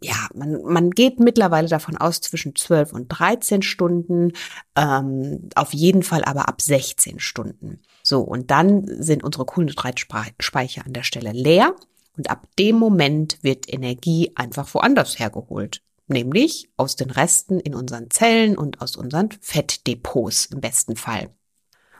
Ja, 0.00 0.28
man, 0.34 0.62
man 0.62 0.90
geht 0.90 1.18
mittlerweile 1.18 1.68
davon 1.68 1.96
aus 1.96 2.20
zwischen 2.20 2.54
12 2.54 2.92
und 2.92 3.08
13 3.08 3.62
Stunden, 3.62 4.32
ähm, 4.76 5.48
auf 5.54 5.72
jeden 5.72 6.02
Fall 6.02 6.24
aber 6.24 6.48
ab 6.48 6.60
16 6.60 7.18
Stunden. 7.18 7.80
So, 8.02 8.20
und 8.20 8.50
dann 8.50 8.86
sind 9.02 9.24
unsere 9.24 9.46
Kohlenhydratspeicher 9.46 10.86
an 10.86 10.92
der 10.92 11.02
Stelle 11.02 11.32
leer. 11.32 11.74
Und 12.16 12.30
ab 12.30 12.46
dem 12.58 12.76
Moment 12.76 13.38
wird 13.42 13.72
Energie 13.72 14.32
einfach 14.36 14.72
woanders 14.72 15.18
hergeholt 15.18 15.82
nämlich 16.08 16.70
aus 16.76 16.96
den 16.96 17.10
Resten 17.10 17.60
in 17.60 17.74
unseren 17.74 18.10
Zellen 18.10 18.56
und 18.56 18.80
aus 18.80 18.96
unseren 18.96 19.30
Fettdepots 19.40 20.46
im 20.46 20.60
besten 20.60 20.96
Fall. 20.96 21.30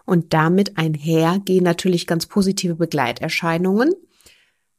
Und 0.04 0.32
damit 0.32 0.78
einher 0.78 1.40
gehen 1.44 1.64
natürlich 1.64 2.06
ganz 2.06 2.26
positive 2.26 2.76
Begleiterscheinungen. 2.76 3.92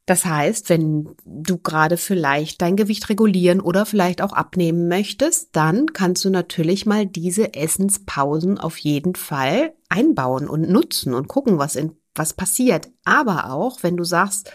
Das 0.06 0.24
heißt, 0.24 0.70
wenn 0.70 1.16
du 1.26 1.58
gerade 1.58 1.98
vielleicht 1.98 2.62
dein 2.62 2.78
Gewicht 2.78 3.10
regulieren 3.10 3.60
oder 3.60 3.86
vielleicht 3.86 4.22
auch 4.22 4.32
abnehmen 4.32 4.88
möchtest, 4.88 5.50
dann 5.52 5.88
kannst 5.88 6.24
du 6.24 6.30
natürlich 6.30 6.86
mal 6.86 7.06
diese 7.06 7.54
Essenspausen 7.54 8.58
auf 8.58 8.78
jeden 8.78 9.16
Fall 9.16 9.74
einbauen 9.90 10.48
und 10.48 10.70
nutzen 10.70 11.14
und 11.14 11.28
gucken, 11.28 11.58
was 11.58 11.76
in, 11.76 11.92
was 12.16 12.34
passiert. 12.34 12.88
Aber 13.04 13.52
auch, 13.52 13.84
wenn 13.84 13.98
du 13.98 14.06
sagst, 14.06 14.50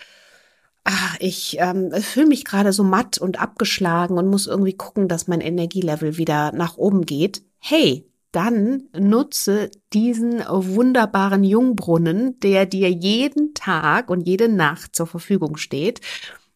ach, 0.85 1.17
ich 1.21 1.57
ähm, 1.61 1.93
fühle 1.93 2.27
mich 2.27 2.45
gerade 2.45 2.73
so 2.73 2.85
matt 2.85 3.19
und 3.19 3.41
abgeschlagen 3.41 4.19
und 4.19 4.29
muss 4.29 4.47
irgendwie 4.47 4.77
gucken, 4.77 5.09
dass 5.09 5.29
mein 5.29 5.41
Energielevel 5.41 6.17
wieder 6.19 6.53
nach 6.53 6.77
oben 6.77 7.07
geht. 7.07 7.43
Hey, 7.59 8.09
dann 8.33 8.85
nutze 8.99 9.71
diesen 9.93 10.41
wunderbaren 10.49 11.45
Jungbrunnen, 11.45 12.41
der 12.41 12.67
dir 12.67 12.91
jeden 12.91 13.55
Tag 13.55 14.09
und 14.09 14.23
jede 14.23 14.49
Nacht 14.49 14.97
zur 14.97 15.07
Verfügung 15.07 15.59
steht 15.59 16.01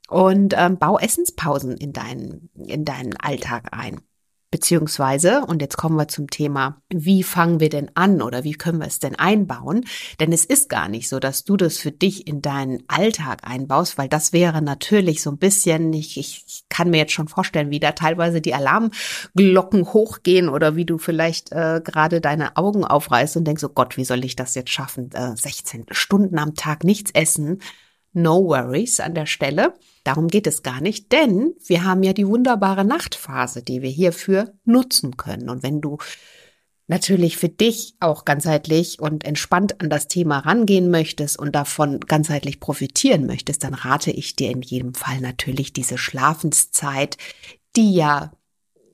und 0.09 0.54
ähm, 0.56 0.78
bau 0.78 0.99
Essenspausen 0.99 1.76
in 1.76 1.92
deinen, 1.92 2.50
in 2.54 2.85
deinen 2.85 3.16
Alltag 3.16 3.68
ein. 3.73 4.00
Beziehungsweise, 4.57 5.43
und 5.47 5.61
jetzt 5.61 5.77
kommen 5.77 5.97
wir 5.97 6.09
zum 6.09 6.31
Thema, 6.31 6.81
wie 6.89 7.23
fangen 7.23 7.61
wir 7.61 7.69
denn 7.69 7.91
an 7.93 8.23
oder 8.23 8.43
wie 8.43 8.55
können 8.55 8.79
wir 8.79 8.87
es 8.87 9.01
denn 9.01 9.15
einbauen? 9.15 9.85
Denn 10.19 10.33
es 10.33 10.47
ist 10.47 10.71
gar 10.71 10.89
nicht 10.89 11.11
so, 11.11 11.19
dass 11.19 11.45
du 11.45 11.59
das 11.59 11.77
für 11.77 11.93
dich 11.93 12.27
in 12.27 12.41
deinen 12.41 12.83
Alltag 12.89 13.41
einbaust, 13.43 13.99
weil 13.99 14.09
das 14.09 14.33
wäre 14.33 14.63
natürlich 14.63 15.21
so 15.21 15.31
ein 15.31 15.37
bisschen, 15.37 15.93
ich, 15.93 16.17
ich 16.17 16.65
kann 16.71 16.89
mir 16.89 16.97
jetzt 16.97 17.13
schon 17.13 17.29
vorstellen, 17.29 17.69
wie 17.71 17.81
da 17.81 17.93
teilweise 17.93 18.41
die 18.41 18.55
Alarmglocken 18.55 19.93
hochgehen 19.93 20.49
oder 20.49 20.75
wie 20.75 20.87
du 20.87 20.97
vielleicht 20.97 21.53
äh, 21.53 21.83
gerade 21.85 22.23
deine 22.23 22.57
Augen 22.57 22.87
aufreißt 22.87 23.37
und 23.37 23.45
denkst, 23.45 23.65
oh 23.65 23.69
Gott, 23.69 23.99
wie 23.99 24.07
soll 24.07 24.25
ich 24.25 24.37
das 24.37 24.55
jetzt 24.55 24.71
schaffen? 24.71 25.11
Äh, 25.13 25.37
16 25.37 25.85
Stunden 25.91 26.39
am 26.39 26.55
Tag 26.55 26.83
nichts 26.83 27.11
essen. 27.13 27.61
No 28.19 28.47
worries 28.47 28.99
an 28.99 29.15
der 29.15 29.27
Stelle. 29.27 29.75
Darum 30.03 30.29
geht 30.29 30.47
es 30.47 30.63
gar 30.63 30.81
nicht, 30.81 31.13
denn 31.13 31.53
wir 31.67 31.85
haben 31.85 32.03
ja 32.03 32.15
die 32.15 32.27
wunderbare 32.27 32.83
Nachtphase, 32.83 33.63
die 33.63 33.83
wir 33.83 33.91
hierfür 33.91 34.55
nutzen 34.65 35.19
können. 35.19 35.51
Und 35.51 35.63
wenn 35.63 35.83
du 35.83 35.99
natürlich 36.87 37.37
für 37.37 37.51
dich 37.51 37.95
auch 38.01 38.25
ganzheitlich 38.25 39.01
und 39.01 39.25
entspannt 39.25 39.83
an 39.83 39.91
das 39.91 40.09
Thema 40.09 40.39
rangehen 40.39 40.91
möchtest 40.91 41.39
und 41.39 41.55
davon 41.55 42.01
ganzheitlich 42.01 42.59
profitieren 42.59 43.27
möchtest, 43.27 43.65
dann 43.65 43.75
rate 43.75 44.13
ich 44.13 44.35
dir 44.35 44.51
in 44.51 44.63
jedem 44.63 44.95
Fall 44.95 45.21
natürlich 45.21 45.75
diese 45.75 45.99
Schlafenszeit, 45.99 47.19
die 47.77 47.93
ja 47.93 48.33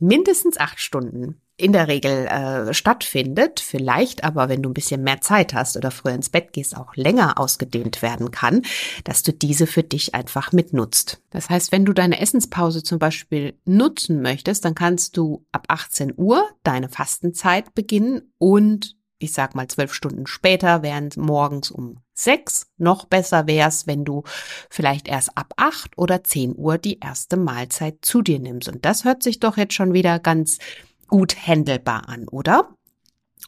mindestens 0.01 0.59
acht 0.59 0.81
Stunden 0.81 1.42
in 1.57 1.73
der 1.73 1.89
Regel 1.89 2.27
äh, 2.27 2.75
stattfindet, 2.75 3.61
vielleicht 3.61 4.25
aber, 4.25 4.49
wenn 4.49 4.63
du 4.63 4.71
ein 4.71 4.75
bisschen 4.75 5.03
mehr 5.03 5.21
Zeit 5.21 5.55
hast 5.55 5.77
oder 5.77 5.91
früher 5.91 6.15
ins 6.15 6.31
Bett 6.31 6.53
gehst, 6.53 6.77
auch 6.77 6.97
länger 6.97 7.39
ausgedehnt 7.39 8.03
werden 8.03 8.31
kann, 8.31 8.63
dass 9.05 9.23
du 9.23 9.33
diese 9.33 9.67
für 9.67 9.83
dich 9.83 10.15
einfach 10.15 10.53
mitnutzt. 10.53 11.21
Das 11.31 11.51
heißt, 11.51 11.71
wenn 11.71 11.85
du 11.85 11.93
deine 11.93 12.21
Essenspause 12.21 12.83
zum 12.83 12.99
Beispiel 12.99 13.55
nutzen 13.65 14.23
möchtest, 14.23 14.65
dann 14.65 14.75
kannst 14.75 15.17
du 15.17 15.45
ab 15.53 15.67
18 15.69 16.15
Uhr 16.17 16.49
deine 16.63 16.89
Fastenzeit 16.89 17.75
beginnen 17.75 18.33
und 18.39 18.97
ich 19.23 19.33
sag 19.33 19.55
mal 19.55 19.69
zwölf 19.69 19.95
Stunden 19.95 20.27
später 20.27 20.83
wären 20.83 21.11
morgens 21.17 21.71
um 21.71 21.99
sechs. 22.13 22.67
Noch 22.77 23.05
besser 23.05 23.47
wär's, 23.47 23.87
wenn 23.87 24.05
du 24.05 24.25
vielleicht 24.69 25.09
erst 25.09 25.37
ab 25.37 25.55
acht 25.57 25.97
oder 25.97 26.25
zehn 26.25 26.55
Uhr 26.57 26.79
die 26.79 26.99
erste 26.99 27.37
Mahlzeit 27.37 27.99
zu 28.03 28.23
dir 28.23 28.39
nimmst. 28.39 28.69
Und 28.69 28.85
das 28.85 29.05
hört 29.05 29.23
sich 29.23 29.41
doch 29.41 29.57
jetzt 29.57 29.75
schon 29.75 29.93
wieder 29.93 30.19
ganz 30.19 30.59
gut 31.13 31.47
handelbar 31.47 32.09
an, 32.09 32.27
oder? 32.27 32.75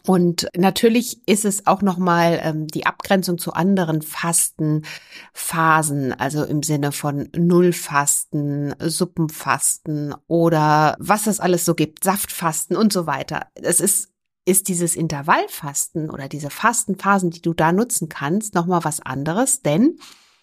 Und 0.06 0.49
natürlich 0.54 1.26
ist 1.26 1.47
es 1.47 1.66
auch 1.66 1.80
nochmal 1.80 2.38
ähm, 2.42 2.66
die 2.66 2.85
Abgrenzung 2.85 3.38
zu 3.38 3.54
anderen 3.54 4.02
Fastenphasen, 4.02 6.12
also 6.12 6.44
im 6.44 6.62
Sinne 6.62 6.92
von 6.92 7.30
Nullfasten, 7.35 8.75
Suppenfasten 8.78 10.14
oder 10.26 10.94
was 10.99 11.26
es 11.26 11.40
alles 11.40 11.64
so 11.64 11.75
gibt, 11.75 12.04
Saftfasten 12.04 12.76
und 12.76 12.92
so 12.92 13.06
weiter. 13.06 13.47
Es 13.54 13.80
ist 13.80 14.11
ist 14.47 14.68
dieses 14.68 14.94
Intervallfasten 14.94 16.11
oder 16.11 16.28
diese 16.28 16.50
Fastenphasen, 16.50 17.30
die 17.30 17.40
du 17.40 17.54
da 17.54 17.73
nutzen 17.73 18.11
kannst, 18.11 18.54
nochmal 18.54 18.85
was 18.85 19.00
anderes, 19.00 19.62
denn 19.62 19.97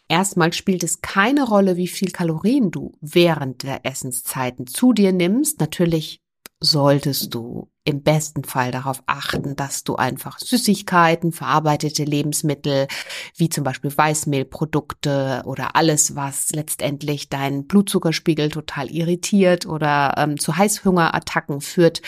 erstmal 0.07 0.53
spielt 0.53 0.83
es 0.83 1.01
keine 1.01 1.47
Rolle, 1.47 1.77
wie 1.77 1.87
viel 1.87 2.09
Kalorien 2.09 2.71
du 2.71 2.93
während 2.99 3.61
der 3.61 3.85
Essenszeiten 3.85 4.65
zu 4.65 4.93
dir 4.93 5.13
nimmst. 5.13 5.59
Natürlich 5.59 6.19
solltest 6.61 7.33
du 7.33 7.69
im 7.83 8.03
besten 8.03 8.43
Fall 8.43 8.71
darauf 8.71 9.01
achten, 9.07 9.55
dass 9.55 9.83
du 9.83 9.95
einfach 9.95 10.37
Süßigkeiten, 10.37 11.31
verarbeitete 11.31 12.03
Lebensmittel, 12.03 12.87
wie 13.35 13.49
zum 13.49 13.63
Beispiel 13.63 13.95
Weißmehlprodukte 13.95 15.41
oder 15.45 15.75
alles, 15.75 16.15
was 16.15 16.51
letztendlich 16.51 17.29
deinen 17.29 17.65
Blutzuckerspiegel 17.65 18.49
total 18.49 18.91
irritiert 18.91 19.65
oder 19.65 20.13
ähm, 20.17 20.39
zu 20.39 20.55
Heißhungerattacken 20.55 21.61
führt, 21.61 22.03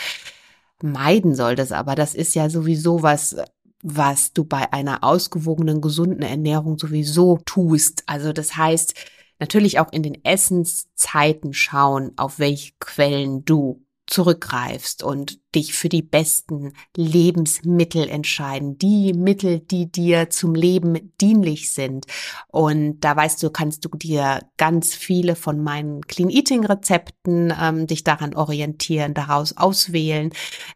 meiden 0.80 1.34
solltest. 1.34 1.72
Aber 1.72 1.96
das 1.96 2.14
ist 2.14 2.36
ja 2.36 2.48
sowieso 2.48 3.02
was, 3.02 3.36
was 3.82 4.32
du 4.32 4.44
bei 4.44 4.72
einer 4.72 5.02
ausgewogenen, 5.02 5.80
gesunden 5.80 6.22
Ernährung 6.22 6.78
sowieso 6.78 7.38
tust. 7.44 8.04
Also 8.06 8.32
das 8.32 8.56
heißt, 8.56 8.94
natürlich 9.40 9.80
auch 9.80 9.92
in 9.92 10.04
den 10.04 10.24
Essenszeiten 10.24 11.52
schauen, 11.52 12.12
auf 12.16 12.38
welche 12.38 12.72
Quellen 12.78 13.44
du 13.44 13.83
zurückgreifst 14.14 15.02
und 15.02 15.40
dich 15.56 15.74
für 15.74 15.88
die 15.88 16.02
besten 16.02 16.72
Lebensmittel 16.96 18.08
entscheiden, 18.08 18.78
die 18.78 19.12
Mittel, 19.12 19.58
die 19.58 19.90
dir 19.90 20.30
zum 20.30 20.54
Leben 20.54 21.12
dienlich 21.20 21.72
sind. 21.72 22.06
Und 22.46 23.00
da 23.00 23.16
weißt 23.16 23.42
du, 23.42 23.50
kannst 23.50 23.84
du 23.84 23.88
dir 23.88 24.38
ganz 24.56 24.94
viele 24.94 25.34
von 25.34 25.60
meinen 25.60 26.02
Clean 26.02 26.30
Eating 26.30 26.64
Rezepten 26.64 27.52
ähm, 27.60 27.88
dich 27.88 28.04
daran 28.04 28.36
orientieren, 28.36 29.14
daraus 29.14 29.56
auswählen. 29.56 30.30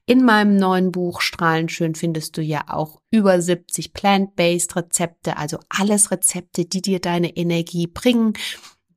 In 0.05 0.25
meinem 0.25 0.57
neuen 0.57 0.91
Buch 0.91 1.21
Strahlen 1.21 1.69
schön 1.69 1.95
findest 1.95 2.37
du 2.37 2.43
ja 2.43 2.65
auch 2.67 3.01
über 3.13 3.41
70 3.41 3.93
Plant-Based 3.93 4.75
Rezepte, 4.75 5.37
also 5.37 5.59
alles 5.69 6.11
Rezepte, 6.11 6.65
die 6.65 6.83
dir 6.83 6.99
deine 6.99 7.37
Energie 7.37 7.87
bringen 7.87 8.33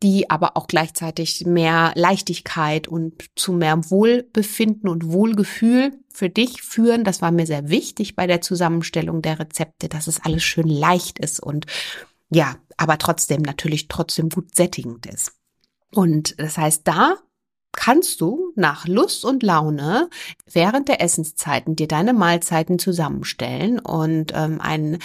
die 0.04 0.30
aber 0.30 0.58
auch 0.58 0.68
gleichzeitig 0.68 1.46
mehr 1.46 1.92
Leichtigkeit 1.96 2.88
und 2.88 3.14
zu 3.36 3.54
mehr 3.54 3.90
Wohlbefinden 3.92 4.90
und 4.90 5.12
Wohlgefühl 5.12 5.94
für 6.12 6.30
dich 6.30 6.64
führen. 6.64 7.04
Das 7.04 7.22
war 7.22 7.32
mir 7.32 7.46
sehr 7.46 7.70
wichtig 7.70 8.16
bei 8.16 8.28
der 8.28 8.42
Zusammenstellung 8.42 9.22
der 9.22 9.40
Rezepte, 9.40 9.90
dass 9.90 10.08
es 10.08 10.20
alles 10.24 10.44
schön 10.44 10.68
leicht 10.68 11.20
ist 11.20 11.40
und 11.40 11.66
ja, 12.30 12.56
aber 12.78 12.98
trotzdem 12.98 13.42
natürlich 13.42 13.88
trotzdem 13.90 14.30
gut 14.30 14.56
sättigend 14.56 15.06
ist. 15.06 15.34
Und 15.94 16.40
das 16.40 16.58
heißt, 16.58 16.88
da 16.88 17.18
kannst 17.74 18.22
du 18.22 18.52
nach 18.56 18.88
Lust 18.88 19.24
und 19.26 19.44
Laune 19.44 20.10
während 20.52 20.88
der 20.88 21.02
Essenszeiten 21.02 21.76
dir 21.76 21.88
deine 21.88 22.14
Mahlzeiten 22.14 22.80
zusammenstellen 22.80 23.80
und 23.80 24.34
ähm, 24.36 24.60
einen 24.62 25.00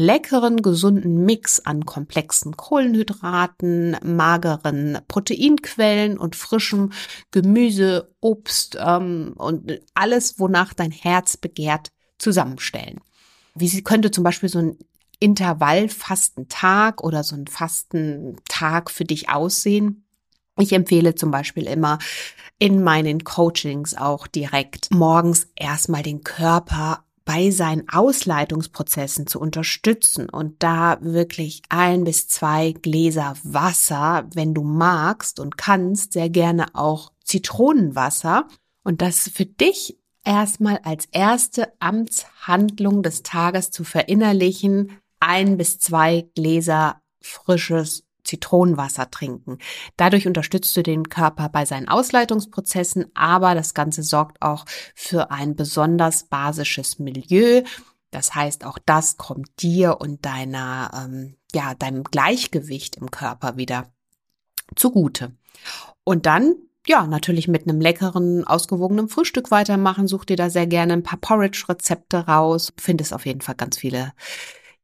leckeren, 0.00 0.62
gesunden 0.62 1.26
Mix 1.26 1.60
an 1.60 1.84
komplexen 1.84 2.56
Kohlenhydraten, 2.56 3.98
mageren 4.02 4.98
Proteinquellen 5.08 6.16
und 6.16 6.36
frischem 6.36 6.92
Gemüse, 7.30 8.10
Obst 8.20 8.78
ähm, 8.80 9.34
und 9.36 9.78
alles, 9.92 10.40
wonach 10.40 10.72
dein 10.72 10.90
Herz 10.90 11.36
begehrt, 11.36 11.92
zusammenstellen. 12.16 13.00
Wie 13.54 13.68
sie 13.68 13.84
könnte 13.84 14.10
zum 14.10 14.24
Beispiel 14.24 14.48
so 14.48 14.60
ein 14.60 14.78
Intervallfastentag 15.18 17.04
oder 17.04 17.22
so 17.22 17.36
ein 17.36 17.46
Fastentag 17.46 18.90
für 18.90 19.04
dich 19.04 19.28
aussehen? 19.28 20.06
Ich 20.58 20.72
empfehle 20.72 21.14
zum 21.14 21.30
Beispiel 21.30 21.66
immer 21.66 21.98
in 22.58 22.82
meinen 22.82 23.24
Coachings 23.24 23.94
auch 23.94 24.26
direkt 24.26 24.90
morgens 24.92 25.48
erstmal 25.56 26.02
den 26.02 26.24
Körper 26.24 27.04
bei 27.24 27.50
seinen 27.50 27.88
Ausleitungsprozessen 27.88 29.26
zu 29.26 29.40
unterstützen 29.40 30.28
und 30.28 30.62
da 30.62 30.98
wirklich 31.00 31.62
ein 31.68 32.04
bis 32.04 32.28
zwei 32.28 32.72
Gläser 32.72 33.34
Wasser, 33.42 34.26
wenn 34.34 34.54
du 34.54 34.62
magst 34.62 35.38
und 35.40 35.56
kannst, 35.56 36.14
sehr 36.14 36.30
gerne 36.30 36.74
auch 36.74 37.12
Zitronenwasser. 37.24 38.48
Und 38.82 39.02
das 39.02 39.30
für 39.32 39.46
dich 39.46 39.98
erstmal 40.24 40.80
als 40.84 41.06
erste 41.12 41.72
Amtshandlung 41.80 43.02
des 43.02 43.22
Tages 43.22 43.70
zu 43.70 43.84
verinnerlichen, 43.84 44.98
ein 45.20 45.56
bis 45.56 45.78
zwei 45.78 46.28
Gläser 46.34 47.00
frisches 47.20 48.04
Zitronenwasser 48.30 49.10
trinken. 49.10 49.58
Dadurch 49.96 50.26
unterstützt 50.26 50.76
du 50.76 50.82
den 50.82 51.08
Körper 51.08 51.48
bei 51.48 51.64
seinen 51.64 51.88
Ausleitungsprozessen, 51.88 53.06
aber 53.14 53.54
das 53.56 53.74
Ganze 53.74 54.04
sorgt 54.04 54.40
auch 54.40 54.64
für 54.94 55.32
ein 55.32 55.56
besonders 55.56 56.24
basisches 56.24 57.00
Milieu. 57.00 57.62
Das 58.12 58.34
heißt, 58.34 58.64
auch 58.64 58.78
das 58.86 59.16
kommt 59.16 59.62
dir 59.62 60.00
und 60.00 60.24
deiner, 60.24 60.90
ähm, 60.94 61.36
ja, 61.52 61.74
deinem 61.74 62.04
Gleichgewicht 62.04 62.96
im 62.96 63.10
Körper 63.10 63.56
wieder 63.56 63.92
zugute. 64.76 65.32
Und 66.04 66.26
dann 66.26 66.54
ja, 66.86 67.06
natürlich 67.06 67.46
mit 67.46 67.68
einem 67.68 67.80
leckeren, 67.80 68.44
ausgewogenen 68.44 69.08
Frühstück 69.08 69.50
weitermachen. 69.50 70.08
Such 70.08 70.24
dir 70.24 70.36
da 70.36 70.48
sehr 70.48 70.66
gerne 70.66 70.94
ein 70.94 71.02
paar 71.02 71.18
Porridge-Rezepte 71.18 72.26
raus. 72.26 72.72
Findest 72.78 73.12
auf 73.12 73.26
jeden 73.26 73.42
Fall 73.42 73.54
ganz 73.54 73.76
viele 73.76 74.12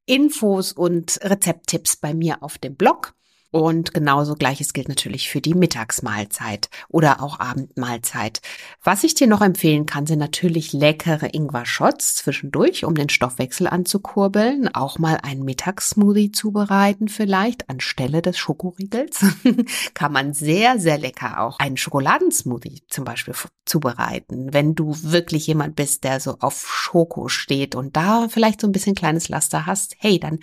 Infos 0.05 0.73
und 0.73 1.19
Rezepttipps 1.23 1.97
bei 1.97 2.15
mir 2.15 2.43
auf 2.43 2.59
dem 2.59 2.77
Blog. 2.77 3.16
Und 3.57 3.95
genauso 3.95 4.35
gleiches 4.35 4.75
gilt 4.75 4.91
natürlich 4.91 5.31
für 5.31 5.41
die 5.41 5.55
Mittagsmahlzeit 5.55 6.69
oder 6.91 7.23
auch 7.23 7.41
Abendmahlzeit. 7.41 8.43
Was 8.85 9.03
ich 9.03 9.15
dir 9.15 9.27
noch 9.27 9.41
empfehlen 9.41 9.87
kann, 9.87 10.05
sind 10.05 10.19
natürlich 10.19 10.75
leckere 10.75 11.33
Ingwer-Shots 11.33 12.17
zwischendurch, 12.17 12.85
um 12.85 12.95
den 12.95 13.09
Stoffwechsel 13.09 13.67
anzukurbeln. 13.67 14.69
Auch 14.75 14.99
mal 14.99 15.21
einen 15.23 15.43
Mittagssmoothie 15.43 16.33
zubereiten 16.33 17.09
vielleicht 17.09 17.71
anstelle 17.71 18.21
des 18.21 18.37
Schokoriegels. 18.37 19.25
kann 19.95 20.13
man 20.13 20.35
sehr, 20.35 20.79
sehr 20.79 20.99
lecker 20.99 21.41
auch 21.41 21.59
einen 21.59 21.79
Schokoladensmoothie 21.79 22.83
zum 22.89 23.07
Beispiel 23.07 23.33
zubereiten. 23.65 24.53
Wenn 24.53 24.75
du 24.75 24.95
wirklich 25.01 25.47
jemand 25.47 25.77
bist, 25.77 26.05
der 26.05 26.21
so 26.21 26.37
auf 26.41 26.69
Schoko 26.69 27.29
steht 27.29 27.75
und 27.75 27.97
da 27.97 28.29
vielleicht 28.29 28.61
so 28.61 28.67
ein 28.67 28.73
bisschen 28.73 28.95
kleines 28.95 29.31
Laster 29.31 29.65
hast, 29.65 29.97
hey, 29.99 30.21
dann 30.21 30.41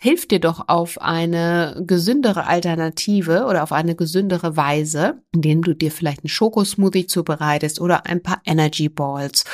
hilft 0.00 0.30
dir 0.30 0.40
doch 0.40 0.68
auf 0.68 1.00
eine 1.00 1.82
gesündere 1.86 2.46
Alternative 2.46 3.46
oder 3.46 3.62
auf 3.62 3.72
eine 3.72 3.94
gesündere 3.94 4.56
Weise, 4.56 5.22
indem 5.32 5.62
du 5.62 5.74
dir 5.74 5.90
vielleicht 5.90 6.24
einen 6.24 6.28
Schokosmoothie 6.28 7.06
zubereitest 7.06 7.80
oder 7.80 8.06
ein 8.06 8.22
paar 8.22 8.40
Energy 8.44 8.88
Balls. 8.88 9.44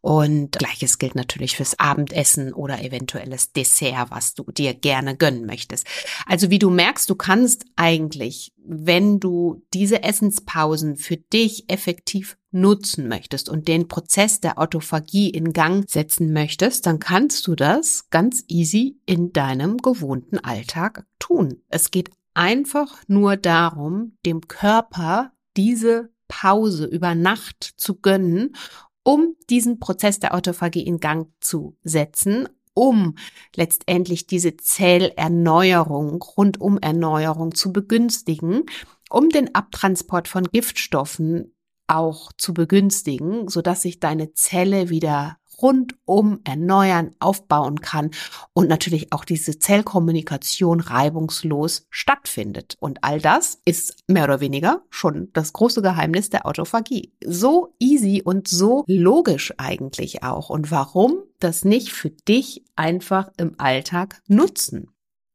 Und 0.00 0.52
gleiches 0.52 0.98
gilt 0.98 1.14
natürlich 1.14 1.56
fürs 1.56 1.78
Abendessen 1.78 2.52
oder 2.52 2.82
eventuelles 2.82 3.52
Dessert, 3.52 4.10
was 4.10 4.34
du 4.34 4.44
dir 4.50 4.74
gerne 4.74 5.16
gönnen 5.16 5.46
möchtest. 5.46 5.86
Also 6.26 6.50
wie 6.50 6.58
du 6.58 6.70
merkst, 6.70 7.08
du 7.10 7.14
kannst 7.14 7.64
eigentlich, 7.76 8.52
wenn 8.64 9.20
du 9.20 9.62
diese 9.72 10.02
Essenspausen 10.02 10.96
für 10.96 11.16
dich 11.16 11.68
effektiv 11.68 12.36
nutzen 12.50 13.08
möchtest 13.08 13.48
und 13.48 13.68
den 13.68 13.88
Prozess 13.88 14.40
der 14.40 14.58
Autophagie 14.58 15.30
in 15.30 15.52
Gang 15.52 15.88
setzen 15.88 16.32
möchtest, 16.32 16.86
dann 16.86 16.98
kannst 16.98 17.46
du 17.46 17.54
das 17.54 18.08
ganz 18.10 18.44
easy 18.48 19.00
in 19.06 19.32
deinem 19.32 19.78
gewohnten 19.78 20.38
Alltag 20.38 21.06
tun. 21.18 21.62
Es 21.68 21.90
geht 21.90 22.10
einfach 22.34 23.02
nur 23.06 23.36
darum, 23.36 24.16
dem 24.26 24.48
Körper 24.48 25.32
diese 25.56 26.10
Pause 26.28 26.86
über 26.86 27.14
Nacht 27.14 27.64
zu 27.76 27.96
gönnen, 27.96 28.54
um 29.02 29.34
diesen 29.48 29.80
Prozess 29.80 30.20
der 30.20 30.34
Autophagie 30.34 30.84
in 30.84 30.98
Gang 30.98 31.28
zu 31.40 31.76
setzen 31.82 32.48
um 32.80 33.14
letztendlich 33.54 34.26
diese 34.26 34.56
Zellerneuerung, 34.56 36.22
Rundumerneuerung 36.22 37.54
zu 37.54 37.74
begünstigen, 37.74 38.62
um 39.10 39.28
den 39.28 39.54
Abtransport 39.54 40.28
von 40.28 40.44
Giftstoffen 40.44 41.54
auch 41.88 42.32
zu 42.38 42.54
begünstigen, 42.54 43.48
so 43.48 43.60
dass 43.60 43.82
sich 43.82 44.00
deine 44.00 44.32
Zelle 44.32 44.88
wieder 44.88 45.36
rundum 45.62 46.40
erneuern, 46.44 47.10
aufbauen 47.18 47.80
kann 47.80 48.10
und 48.52 48.68
natürlich 48.68 49.12
auch 49.12 49.24
diese 49.24 49.58
Zellkommunikation 49.58 50.80
reibungslos 50.80 51.86
stattfindet. 51.90 52.76
Und 52.80 53.04
all 53.04 53.20
das 53.20 53.60
ist 53.64 54.04
mehr 54.08 54.24
oder 54.24 54.40
weniger 54.40 54.82
schon 54.90 55.30
das 55.32 55.52
große 55.52 55.82
Geheimnis 55.82 56.30
der 56.30 56.46
Autophagie. 56.46 57.12
So 57.24 57.74
easy 57.78 58.22
und 58.24 58.48
so 58.48 58.84
logisch 58.86 59.52
eigentlich 59.58 60.22
auch. 60.22 60.50
Und 60.50 60.70
warum 60.70 61.18
das 61.38 61.64
nicht 61.64 61.92
für 61.92 62.10
dich 62.10 62.64
einfach 62.76 63.30
im 63.36 63.54
Alltag 63.58 64.22
nutzen? 64.28 64.90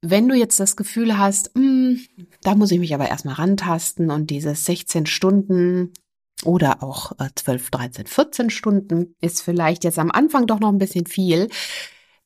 Wenn 0.07 0.27
du 0.27 0.35
jetzt 0.35 0.59
das 0.59 0.75
Gefühl 0.75 1.17
hast, 1.17 1.51
hm, 1.55 1.99
da 2.43 2.53
muss 2.53 2.71
ich 2.71 2.79
mich 2.79 2.93
aber 2.93 3.07
erstmal 3.09 3.35
rantasten 3.35 4.11
und 4.11 4.29
dieses 4.29 4.65
16 4.65 5.07
Stunden 5.07 5.93
oder 6.43 6.83
auch 6.83 7.13
12, 7.35 7.71
13, 7.71 8.07
14 8.07 8.49
Stunden 8.49 9.15
ist 9.21 9.41
vielleicht 9.41 9.83
jetzt 9.83 9.99
am 9.99 10.11
Anfang 10.11 10.47
doch 10.47 10.59
noch 10.59 10.69
ein 10.69 10.77
bisschen 10.77 11.05
viel. 11.05 11.49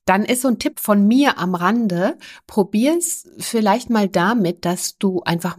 Dann 0.05 0.25
ist 0.25 0.41
so 0.41 0.47
ein 0.47 0.57
Tipp 0.57 0.79
von 0.79 1.07
mir 1.07 1.37
am 1.37 1.53
Rande, 1.53 2.17
probier 2.47 2.97
es 2.97 3.29
vielleicht 3.37 3.89
mal 3.91 4.09
damit, 4.09 4.65
dass 4.65 4.97
du 4.97 5.21
einfach 5.21 5.57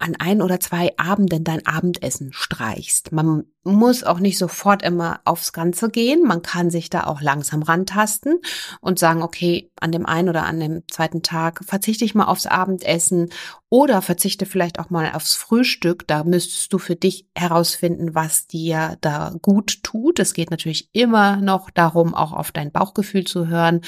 an 0.00 0.16
ein 0.16 0.40
oder 0.40 0.58
zwei 0.60 0.92
Abenden 0.96 1.44
dein 1.44 1.66
Abendessen 1.66 2.32
streichst. 2.32 3.12
Man 3.12 3.44
muss 3.62 4.02
auch 4.02 4.18
nicht 4.18 4.38
sofort 4.38 4.82
immer 4.82 5.20
aufs 5.26 5.52
Ganze 5.52 5.90
gehen. 5.90 6.22
Man 6.22 6.40
kann 6.40 6.70
sich 6.70 6.88
da 6.88 7.04
auch 7.04 7.20
langsam 7.20 7.62
rantasten 7.62 8.40
und 8.80 8.98
sagen, 8.98 9.22
okay, 9.22 9.70
an 9.78 9.92
dem 9.92 10.06
einen 10.06 10.30
oder 10.30 10.44
an 10.44 10.58
dem 10.58 10.82
zweiten 10.88 11.22
Tag 11.22 11.62
verzichte 11.66 12.06
ich 12.06 12.14
mal 12.14 12.24
aufs 12.24 12.46
Abendessen 12.46 13.28
oder 13.68 14.00
verzichte 14.00 14.46
vielleicht 14.46 14.78
auch 14.78 14.88
mal 14.88 15.12
aufs 15.12 15.34
Frühstück. 15.34 16.06
Da 16.08 16.24
müsstest 16.24 16.72
du 16.72 16.78
für 16.78 16.96
dich 16.96 17.26
herausfinden, 17.34 18.14
was 18.14 18.46
dir 18.46 18.96
da 19.02 19.34
gut 19.42 19.82
tut. 19.82 20.18
Es 20.18 20.32
geht 20.32 20.50
natürlich 20.50 20.88
immer 20.92 21.36
noch 21.36 21.68
darum, 21.68 22.14
auch 22.14 22.32
auf 22.32 22.52
dein 22.52 22.72
Bauchgefühl 22.72 23.24
zu 23.24 23.48
hören 23.48 23.82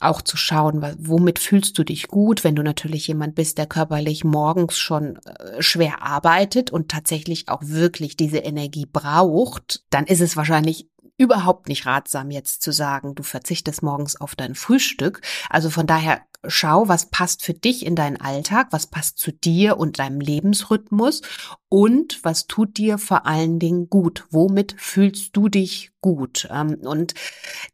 auch 0.00 0.22
zu 0.22 0.36
schauen, 0.36 0.84
womit 0.98 1.38
fühlst 1.38 1.78
du 1.78 1.84
dich 1.84 2.08
gut, 2.08 2.44
wenn 2.44 2.54
du 2.54 2.62
natürlich 2.62 3.06
jemand 3.08 3.34
bist, 3.34 3.58
der 3.58 3.66
körperlich 3.66 4.24
morgens 4.24 4.78
schon 4.78 5.16
äh, 5.24 5.62
schwer 5.62 6.02
arbeitet 6.02 6.70
und 6.70 6.90
tatsächlich 6.90 7.48
auch 7.48 7.62
wirklich 7.62 8.16
diese 8.16 8.38
Energie 8.38 8.86
braucht, 8.90 9.82
dann 9.90 10.06
ist 10.06 10.20
es 10.20 10.36
wahrscheinlich 10.36 10.88
überhaupt 11.16 11.68
nicht 11.68 11.86
ratsam, 11.86 12.30
jetzt 12.30 12.62
zu 12.62 12.72
sagen, 12.72 13.14
du 13.14 13.22
verzichtest 13.22 13.82
morgens 13.82 14.20
auf 14.20 14.34
dein 14.34 14.54
Frühstück. 14.54 15.20
Also 15.48 15.70
von 15.70 15.86
daher 15.86 16.22
schau, 16.46 16.88
was 16.88 17.06
passt 17.06 17.42
für 17.42 17.54
dich 17.54 17.86
in 17.86 17.96
deinen 17.96 18.20
Alltag, 18.20 18.68
was 18.70 18.86
passt 18.86 19.18
zu 19.18 19.32
dir 19.32 19.78
und 19.78 19.98
deinem 19.98 20.20
Lebensrhythmus 20.20 21.22
und 21.68 22.22
was 22.24 22.46
tut 22.46 22.76
dir 22.76 22.98
vor 22.98 23.26
allen 23.26 23.58
Dingen 23.58 23.88
gut. 23.88 24.26
Womit 24.30 24.74
fühlst 24.78 25.36
du 25.36 25.48
dich 25.48 25.92
gut? 26.00 26.48
Ähm, 26.50 26.78
und 26.82 27.14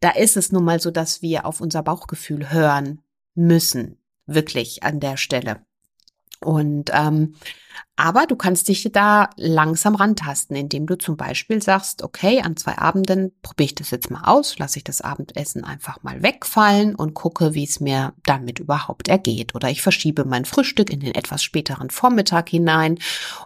da 0.00 0.10
ist 0.10 0.36
es 0.36 0.52
nun 0.52 0.64
mal 0.64 0.80
so, 0.80 0.90
dass 0.90 1.22
wir 1.22 1.46
auf 1.46 1.60
unser 1.60 1.82
Bauchgefühl 1.82 2.50
hören 2.50 3.00
müssen. 3.34 3.96
Wirklich 4.26 4.82
an 4.82 5.00
der 5.00 5.16
Stelle. 5.16 5.64
Und 6.40 6.90
ähm, 6.92 7.34
aber 7.96 8.26
du 8.26 8.34
kannst 8.34 8.68
dich 8.68 8.88
da 8.92 9.28
langsam 9.36 9.94
rantasten, 9.94 10.56
indem 10.56 10.86
du 10.86 10.96
zum 10.96 11.18
Beispiel 11.18 11.62
sagst, 11.62 12.02
okay, 12.02 12.40
an 12.40 12.56
zwei 12.56 12.78
Abenden 12.78 13.32
probiere 13.42 13.66
ich 13.66 13.74
das 13.74 13.90
jetzt 13.90 14.10
mal 14.10 14.24
aus, 14.24 14.58
lasse 14.58 14.78
ich 14.78 14.84
das 14.84 15.02
Abendessen 15.02 15.64
einfach 15.64 16.02
mal 16.02 16.22
wegfallen 16.22 16.94
und 16.94 17.12
gucke, 17.12 17.52
wie 17.52 17.64
es 17.64 17.78
mir 17.78 18.14
damit 18.24 18.58
überhaupt 18.58 19.08
ergeht. 19.08 19.54
Oder 19.54 19.68
ich 19.68 19.82
verschiebe 19.82 20.24
mein 20.24 20.46
Frühstück 20.46 20.90
in 20.90 21.00
den 21.00 21.14
etwas 21.14 21.42
späteren 21.42 21.90
Vormittag 21.90 22.48
hinein 22.48 22.98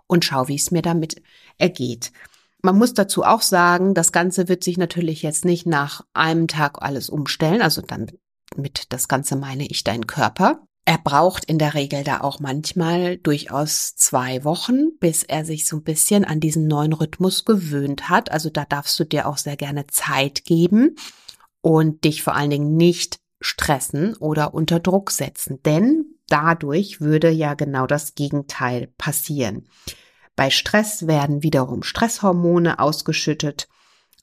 und 0.07 0.25
schaue, 0.25 0.47
wie 0.47 0.57
es 0.57 0.71
mir 0.71 0.83
damit 0.83 1.21
ergeht. 1.59 2.13
Man 2.63 2.79
muss 2.79 2.95
dazu 2.95 3.25
auch 3.25 3.43
sagen, 3.43 3.93
das 3.93 4.13
Ganze 4.13 4.49
wird 4.49 4.63
sich 4.63 4.79
natürlich 4.79 5.23
jetzt 5.23 5.45
nicht 5.45 5.67
nach 5.67 6.03
einem 6.15 6.47
Tag 6.47 6.81
alles 6.81 7.11
umstellen. 7.11 7.61
Also 7.61 7.83
dann 7.83 8.07
mit 8.57 8.93
das 8.93 9.09
Ganze 9.09 9.35
meine 9.35 9.67
ich 9.67 9.83
deinen 9.83 10.07
Körper. 10.07 10.61
Er 10.87 10.99
braucht 10.99 11.47
in 11.47 11.59
der 11.59 11.75
Regel 11.75 12.05
da 12.05 12.21
auch 12.21 12.41
manchmal 12.41 13.17
durchaus 13.17 13.97
zwei 13.97 14.45
Wochen, 14.45 14.99
bis 14.99 15.23
er 15.23 15.45
sich 15.45 15.67
so 15.67 15.77
ein 15.77 15.83
bisschen 15.83 16.25
an 16.25 16.41
diesen 16.41 16.67
neuen 16.67 16.93
Rhythmus 16.93 17.47
gewöhnt 17.47 18.11
hat. 18.11 18.31
Also 18.31 18.51
da 18.51 18.67
darfst 18.67 18.99
du 19.01 19.05
dir 19.05 19.27
auch 19.27 19.39
sehr 19.39 19.57
gerne 19.57 19.87
Zeit 19.87 20.45
geben 20.45 20.97
und 21.63 22.05
dich 22.05 22.23
vor 22.23 22.35
allen 22.35 22.51
Dingen 22.51 22.77
nicht 22.77 23.19
stressen 23.41 24.15
oder 24.17 24.53
unter 24.53 24.79
Druck 24.79 25.11
setzen, 25.11 25.63
denn 25.65 26.05
dadurch 26.29 27.01
würde 27.01 27.31
ja 27.31 27.55
genau 27.55 27.87
das 27.87 28.15
Gegenteil 28.15 28.89
passieren. 28.99 29.67
Bei 30.37 30.51
Stress 30.51 31.07
werden 31.07 31.43
wiederum 31.43 31.83
Stresshormone 31.83 32.79
ausgeschüttet, 32.79 33.69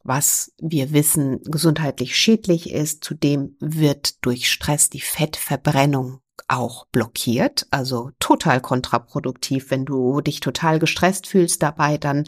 was 0.04 0.54
wir 0.60 0.92
wissen 0.92 1.42
gesundheitlich 1.44 2.18
schädlich 2.18 2.72
ist. 2.72 3.04
Zudem 3.04 3.56
wird 3.60 4.26
durch 4.26 4.52
Stress 4.52 4.90
die 4.90 5.02
Fettverbrennung 5.02 6.20
auch 6.48 6.86
blockiert, 6.92 7.68
also 7.72 8.12
total 8.20 8.62
kontraproduktiv. 8.62 9.72
Wenn 9.72 9.86
du 9.86 10.22
dich 10.22 10.40
total 10.40 10.80
gestresst 10.80 11.28
fühlst 11.28 11.64
dabei, 11.64 11.98
dann 11.98 12.26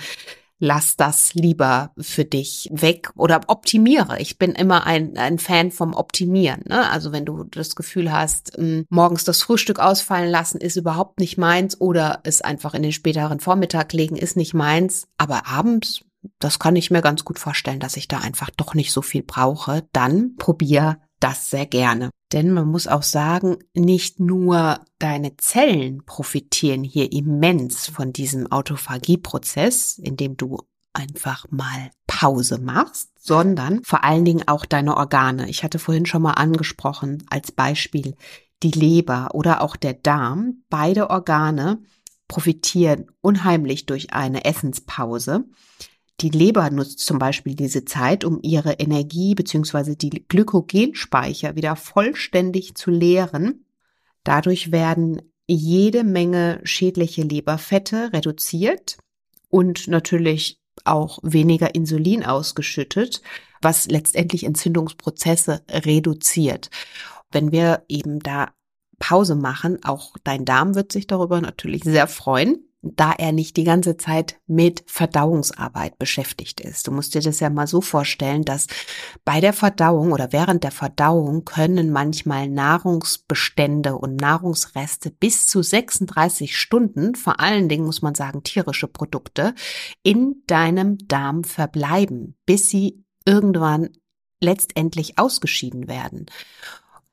lass 0.60 0.96
das 0.96 1.34
lieber 1.34 1.92
für 1.98 2.24
dich 2.24 2.70
weg 2.72 3.12
oder 3.16 3.42
optimiere. 3.48 4.20
Ich 4.20 4.38
bin 4.38 4.54
immer 4.54 4.86
ein, 4.86 5.18
ein 5.18 5.38
Fan 5.38 5.72
vom 5.72 5.94
Optimieren. 5.94 6.64
Ne? 6.68 6.90
Also 6.90 7.12
wenn 7.12 7.26
du 7.26 7.44
das 7.44 7.76
Gefühl 7.76 8.12
hast, 8.12 8.56
hm, 8.56 8.86
morgens 8.90 9.26
das 9.26 9.42
Frühstück 9.42 9.80
ausfallen 9.80 10.30
lassen 10.30 10.62
ist 10.62 10.78
überhaupt 10.78 11.20
nicht 11.20 11.38
meins 11.38 11.82
oder 11.82 12.22
es 12.24 12.42
einfach 12.42 12.74
in 12.74 12.84
den 12.84 12.94
späteren 12.94 13.42
Vormittag 13.42 13.92
legen 13.92 14.16
ist 14.16 14.38
nicht 14.38 14.54
meins, 14.54 15.08
aber 15.18 15.48
abends 15.48 16.06
das 16.40 16.60
kann 16.60 16.76
ich 16.76 16.92
mir 16.92 17.02
ganz 17.02 17.26
gut 17.26 17.40
vorstellen, 17.40 17.80
dass 17.80 17.98
ich 17.98 18.08
da 18.08 18.20
einfach 18.20 18.50
doch 18.50 18.76
nicht 18.76 18.92
so 18.92 19.02
viel 19.02 19.24
brauche, 19.24 19.88
dann 19.92 20.36
probier 20.38 21.00
das 21.20 21.50
sehr 21.50 21.66
gerne. 21.66 22.10
Denn 22.34 22.52
man 22.52 22.68
muss 22.68 22.88
auch 22.88 23.04
sagen, 23.04 23.58
nicht 23.76 24.20
nur 24.20 24.80
deine 24.98 25.38
Zellen 25.38 26.04
profitieren 26.06 26.84
hier 26.84 27.12
immens 27.12 27.88
von 27.88 28.12
diesem 28.12 28.52
Autophagieprozess, 28.52 30.00
in 30.00 30.18
dem 30.18 30.36
du 30.36 30.58
einfach 30.94 31.46
mal 31.52 31.92
Pause 32.08 32.60
machst, 32.60 33.12
sondern 33.20 33.84
vor 33.84 34.04
allen 34.04 34.26
Dingen 34.26 34.48
auch 34.48 34.66
deine 34.66 34.98
Organe. 34.98 35.48
Ich 35.50 35.64
hatte 35.64 35.80
vorhin 35.80 36.08
schon 36.08 36.24
mal 36.24 36.32
angesprochen 36.32 37.24
als 37.30 37.52
Beispiel 37.52 38.16
die 38.64 38.72
Leber 38.72 39.30
oder 39.34 39.62
auch 39.62 39.76
der 39.76 39.94
Darm. 39.94 40.64
Beide 40.70 41.10
Organe 41.12 41.84
profitieren 42.28 43.12
unheimlich 43.22 43.86
durch 43.86 44.14
eine 44.14 44.46
Essenspause. 44.46 45.46
Die 46.24 46.30
Leber 46.30 46.70
nutzt 46.70 47.00
zum 47.00 47.20
Beispiel 47.20 47.54
diese 47.54 47.84
Zeit, 47.84 48.24
um 48.24 48.40
ihre 48.42 48.74
Energie 48.74 49.36
bzw. 49.36 49.96
die 49.96 50.26
Glykogenspeicher 50.26 51.58
wieder 51.58 51.76
vollständig 51.76 52.76
zu 52.76 52.92
leeren. 52.92 53.66
Dadurch 54.24 54.72
werden 54.72 55.22
jede 55.48 56.06
Menge 56.06 56.62
schädliche 56.64 57.24
Leberfette 57.24 58.14
reduziert 58.14 58.98
und 59.50 59.90
natürlich 59.90 60.62
auch 60.86 61.20
weniger 61.24 61.76
Insulin 61.76 62.24
ausgeschüttet, 62.24 63.22
was 63.62 63.88
letztendlich 63.88 64.46
Entzündungsprozesse 64.46 65.64
reduziert. 65.70 66.70
Wenn 67.32 67.52
wir 67.52 67.84
eben 67.90 68.20
da 68.20 68.54
Pause 68.98 69.36
machen, 69.36 69.84
auch 69.84 70.16
dein 70.24 70.46
Darm 70.46 70.74
wird 70.74 70.94
sich 70.94 71.06
darüber 71.06 71.42
natürlich 71.42 71.84
sehr 71.84 72.08
freuen 72.08 72.64
da 72.84 73.14
er 73.14 73.32
nicht 73.32 73.56
die 73.56 73.64
ganze 73.64 73.96
Zeit 73.96 74.36
mit 74.46 74.84
Verdauungsarbeit 74.88 75.98
beschäftigt 75.98 76.60
ist. 76.60 76.88
Du 76.88 76.92
musst 76.92 77.16
dir 77.16 77.22
das 77.22 77.40
ja 77.40 77.50
mal 77.50 77.66
so 77.66 77.80
vorstellen, 77.80 78.44
dass 78.44 78.68
bei 79.24 79.40
der 79.40 79.54
Verdauung 79.54 80.12
oder 80.12 80.34
während 80.34 80.66
der 80.66 80.72
Verdauung 80.72 81.46
können 81.46 81.92
manchmal 81.92 82.50
Nahrungsbestände 82.50 83.96
und 83.96 84.18
Nahrungsreste 84.18 85.12
bis 85.12 85.48
zu 85.48 85.64
36 85.64 86.58
Stunden, 86.58 87.16
vor 87.16 87.40
allen 87.40 87.70
Dingen 87.70 87.86
muss 87.86 88.02
man 88.02 88.16
sagen 88.16 88.44
tierische 88.44 88.88
Produkte, 88.88 89.56
in 90.04 90.44
deinem 90.46 90.98
Darm 91.08 91.46
verbleiben, 91.46 92.36
bis 92.46 92.70
sie 92.70 93.06
irgendwann 93.26 93.90
letztendlich 94.42 95.18
ausgeschieden 95.18 95.88
werden. 95.88 96.26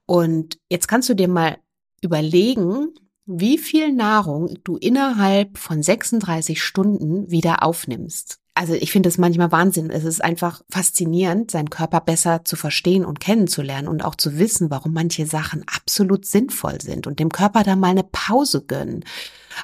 Und 0.05 0.59
jetzt 0.69 0.89
kannst 0.89 1.09
du 1.09 1.15
dir 1.15 1.29
mal 1.29 1.59
überlegen, 2.03 2.89
wie 3.33 3.59
viel 3.59 3.93
Nahrung 3.93 4.59
du 4.64 4.77
innerhalb 4.77 5.57
von 5.57 5.83
36 5.83 6.62
Stunden 6.62 7.31
wieder 7.31 7.62
aufnimmst. 7.62 8.38
Also 8.55 8.75
ich 8.75 8.90
finde 8.90 9.09
es 9.09 9.16
manchmal 9.16 9.53
Wahnsinn. 9.53 9.88
Es 9.90 10.05
ist 10.05 10.23
einfach 10.23 10.62
faszinierend, 10.69 11.51
seinen 11.51 11.71
Körper 11.71 12.01
besser 12.01 12.45
zu 12.45 12.57
verstehen 12.57 13.05
und 13.05 13.21
kennenzulernen 13.21 13.88
und 13.88 14.05
auch 14.05 14.16
zu 14.16 14.38
wissen, 14.38 14.71
warum 14.71 14.93
manche 14.93 15.27
Sachen 15.27 15.64
absolut 15.73 16.27
sinnvoll 16.27 16.81
sind 16.81 17.07
und 17.07 17.21
dem 17.21 17.31
Körper 17.31 17.62
da 17.62 17.77
mal 17.77 17.90
eine 17.90 18.03
Pause 18.03 18.62
gönnen 18.62 19.05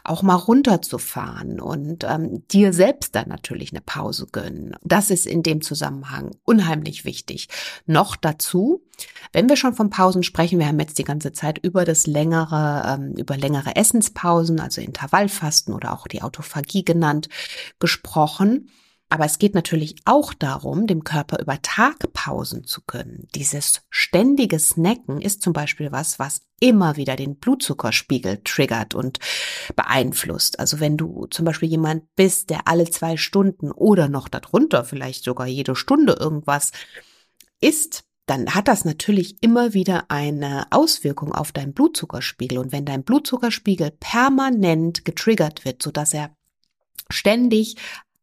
auch 0.05 0.23
mal 0.23 0.35
runterzufahren 0.35 1.61
und 1.61 2.05
ähm, 2.05 2.47
dir 2.49 2.73
selbst 2.73 3.15
dann 3.15 3.29
natürlich 3.29 3.73
eine 3.73 3.81
Pause 3.81 4.27
gönnen. 4.31 4.77
Das 4.83 5.11
ist 5.11 5.27
in 5.27 5.43
dem 5.43 5.63
Zusammenhang 5.63 6.31
unheimlich 6.45 7.05
wichtig. 7.05 7.49
Noch 7.87 8.17
dazu, 8.17 8.83
wenn 9.33 9.49
wir 9.49 9.57
schon 9.57 9.75
von 9.75 9.91
Pausen 9.91 10.23
sprechen, 10.23 10.59
wir 10.59 10.67
haben 10.67 10.81
jetzt 10.81 10.99
die 10.99 11.05
ganze 11.05 11.33
Zeit 11.33 11.59
über 11.59 11.85
das 11.85 12.07
längere, 12.07 12.83
ähm, 12.87 13.15
über 13.17 13.37
längere 13.37 13.77
Essenspausen, 13.77 14.61
also 14.61 14.81
Intervallfasten 14.81 15.75
oder 15.75 15.93
auch 15.93 16.07
die 16.07 16.23
Autophagie 16.23 16.85
genannt, 16.85 17.29
gesprochen. 17.79 18.71
Aber 19.09 19.25
es 19.25 19.39
geht 19.39 19.55
natürlich 19.55 19.97
auch 20.05 20.35
darum, 20.35 20.89
dem 20.89 21.05
Körper 21.05 21.39
über 21.39 21.63
Tag 21.63 22.13
Pausen 22.13 22.65
zu 22.65 22.81
können. 22.83 23.29
Dieses 23.35 23.83
ständige 23.89 24.59
Snacken 24.59 25.21
ist 25.21 25.43
zum 25.43 25.53
Beispiel 25.53 25.93
was, 25.93 26.19
was 26.19 26.43
immer 26.59 26.97
wieder 26.97 27.15
den 27.15 27.37
Blutzuckerspiegel 27.37 28.41
triggert 28.43 28.95
und 28.95 29.21
beeinflusst. 29.77 30.59
Also 30.59 30.81
wenn 30.81 30.97
du 30.97 31.27
zum 31.31 31.45
Beispiel 31.45 31.69
jemand 31.69 32.05
bist, 32.17 32.51
der 32.51 32.67
alle 32.67 32.91
zwei 32.91 33.17
Stunden 33.17 33.71
oder 33.71 34.09
noch 34.09 34.29
darunter 34.29 34.85
vielleicht 34.85 35.23
sogar 35.23 35.47
jede 35.47 35.77
Stunde 35.77 36.17
irgendwas 36.19 36.73
isst, 37.61 38.05
dann 38.27 38.57
hat 38.57 38.67
das 38.67 38.85
natürlich 38.85 39.41
immer 39.41 39.73
wieder 39.73 40.11
eine 40.11 40.67
Auswirkung 40.71 41.33
auf 41.33 41.53
deinen 41.53 41.75
Blutzuckerspiegel. 41.75 42.59
Und 42.59 42.73
wenn 42.73 42.85
dein 42.85 43.05
Blutzuckerspiegel 43.05 43.93
permanent 44.01 45.05
getriggert 45.05 45.65
wird, 45.65 45.81
so 45.81 45.93
dass 45.93 46.13
er 46.13 46.35
ständig 47.09 47.77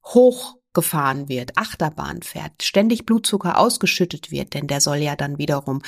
hoch 0.04 0.58
gefahren 0.74 1.30
wird, 1.30 1.58
Achterbahn 1.58 2.22
fährt, 2.22 2.64
ständig 2.64 3.06
Blutzucker 3.06 3.58
ausgeschüttet 3.58 4.32
wird, 4.32 4.54
denn 4.54 4.68
der 4.68 4.82
soll 4.82 4.98
ja 4.98 5.16
dann 5.16 5.38
wiederum 5.38 5.82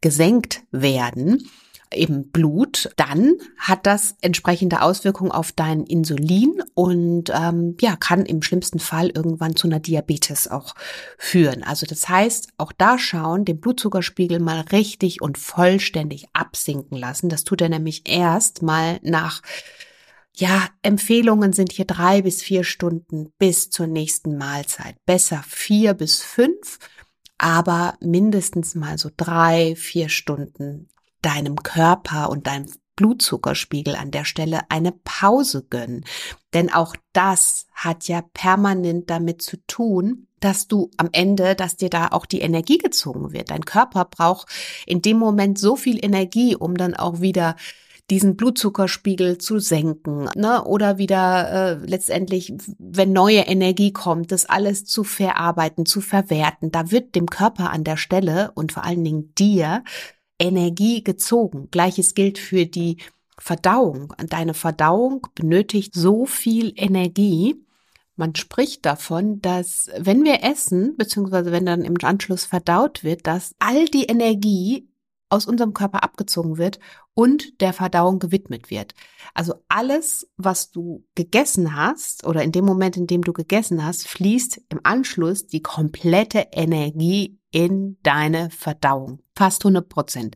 gesenkt 0.00 0.62
werden, 0.70 1.48
eben 1.92 2.30
Blut, 2.30 2.90
dann 2.96 3.34
hat 3.58 3.86
das 3.86 4.14
entsprechende 4.20 4.82
Auswirkungen 4.82 5.32
auf 5.32 5.52
dein 5.52 5.84
Insulin 5.84 6.62
und 6.74 7.30
ähm, 7.30 7.76
ja, 7.80 7.96
kann 7.96 8.24
im 8.26 8.42
schlimmsten 8.42 8.78
Fall 8.78 9.10
irgendwann 9.10 9.56
zu 9.56 9.66
einer 9.66 9.80
Diabetes 9.80 10.48
auch 10.48 10.74
führen. 11.18 11.62
Also 11.62 11.86
das 11.86 12.08
heißt, 12.08 12.50
auch 12.58 12.72
da 12.72 12.98
schauen, 12.98 13.44
den 13.44 13.60
Blutzuckerspiegel 13.60 14.38
mal 14.38 14.60
richtig 14.72 15.20
und 15.20 15.38
vollständig 15.38 16.26
absinken 16.32 16.96
lassen. 16.96 17.28
Das 17.28 17.44
tut 17.44 17.60
er 17.60 17.68
nämlich 17.68 18.02
erst 18.06 18.62
mal 18.62 19.00
nach 19.02 19.42
ja, 20.40 20.68
Empfehlungen 20.82 21.52
sind 21.52 21.72
hier 21.72 21.84
drei 21.84 22.22
bis 22.22 22.42
vier 22.42 22.64
Stunden 22.64 23.30
bis 23.38 23.68
zur 23.68 23.86
nächsten 23.86 24.38
Mahlzeit. 24.38 24.96
Besser 25.04 25.44
vier 25.46 25.92
bis 25.92 26.22
fünf, 26.22 26.78
aber 27.36 27.94
mindestens 28.00 28.74
mal 28.74 28.96
so 28.96 29.10
drei, 29.14 29.76
vier 29.76 30.08
Stunden 30.08 30.88
deinem 31.20 31.56
Körper 31.56 32.30
und 32.30 32.46
deinem 32.46 32.66
Blutzuckerspiegel 32.96 33.94
an 33.96 34.10
der 34.10 34.24
Stelle 34.24 34.60
eine 34.70 34.92
Pause 34.92 35.66
gönnen. 35.68 36.04
Denn 36.54 36.72
auch 36.72 36.96
das 37.12 37.66
hat 37.74 38.08
ja 38.08 38.22
permanent 38.32 39.10
damit 39.10 39.42
zu 39.42 39.58
tun, 39.66 40.26
dass 40.40 40.68
du 40.68 40.90
am 40.96 41.10
Ende, 41.12 41.54
dass 41.54 41.76
dir 41.76 41.90
da 41.90 42.08
auch 42.08 42.24
die 42.24 42.40
Energie 42.40 42.78
gezogen 42.78 43.32
wird. 43.32 43.50
Dein 43.50 43.66
Körper 43.66 44.06
braucht 44.06 44.48
in 44.86 45.02
dem 45.02 45.18
Moment 45.18 45.58
so 45.58 45.76
viel 45.76 46.02
Energie, 46.02 46.56
um 46.56 46.76
dann 46.76 46.94
auch 46.94 47.20
wieder 47.20 47.56
diesen 48.10 48.36
Blutzuckerspiegel 48.36 49.38
zu 49.38 49.60
senken, 49.60 50.28
ne? 50.34 50.64
Oder 50.64 50.98
wieder 50.98 51.80
äh, 51.80 51.86
letztendlich, 51.86 52.52
wenn 52.78 53.12
neue 53.12 53.40
Energie 53.40 53.92
kommt, 53.92 54.32
das 54.32 54.46
alles 54.46 54.84
zu 54.84 55.04
verarbeiten, 55.04 55.86
zu 55.86 56.00
verwerten. 56.00 56.72
Da 56.72 56.90
wird 56.90 57.14
dem 57.14 57.26
Körper 57.26 57.70
an 57.70 57.84
der 57.84 57.96
Stelle 57.96 58.50
und 58.54 58.72
vor 58.72 58.84
allen 58.84 59.04
Dingen 59.04 59.32
dir 59.36 59.84
Energie 60.38 61.04
gezogen. 61.04 61.68
Gleiches 61.70 62.14
gilt 62.14 62.38
für 62.38 62.66
die 62.66 62.96
Verdauung. 63.38 64.12
Deine 64.28 64.54
Verdauung 64.54 65.26
benötigt 65.34 65.94
so 65.94 66.26
viel 66.26 66.72
Energie. 66.76 67.64
Man 68.16 68.34
spricht 68.34 68.84
davon, 68.84 69.40
dass 69.40 69.88
wenn 69.96 70.24
wir 70.24 70.42
essen, 70.42 70.96
beziehungsweise 70.96 71.52
wenn 71.52 71.64
dann 71.64 71.84
im 71.84 71.96
Anschluss 72.02 72.44
verdaut 72.44 73.04
wird, 73.04 73.26
dass 73.26 73.54
all 73.58 73.86
die 73.86 74.04
Energie 74.04 74.90
aus 75.30 75.46
unserem 75.46 75.72
Körper 75.72 76.02
abgezogen 76.02 76.58
wird 76.58 76.80
und 77.20 77.60
der 77.60 77.74
Verdauung 77.74 78.18
gewidmet 78.18 78.70
wird. 78.70 78.94
Also 79.34 79.52
alles, 79.68 80.26
was 80.38 80.70
du 80.70 81.04
gegessen 81.14 81.76
hast 81.76 82.26
oder 82.26 82.42
in 82.42 82.50
dem 82.50 82.64
Moment, 82.64 82.96
in 82.96 83.06
dem 83.06 83.20
du 83.20 83.34
gegessen 83.34 83.84
hast, 83.84 84.08
fließt 84.08 84.62
im 84.70 84.80
Anschluss 84.84 85.46
die 85.46 85.60
komplette 85.60 86.46
Energie 86.50 87.38
in 87.50 87.98
deine 88.02 88.48
Verdauung. 88.48 89.20
Fast 89.36 89.66
100 89.66 89.86
Prozent. 89.86 90.34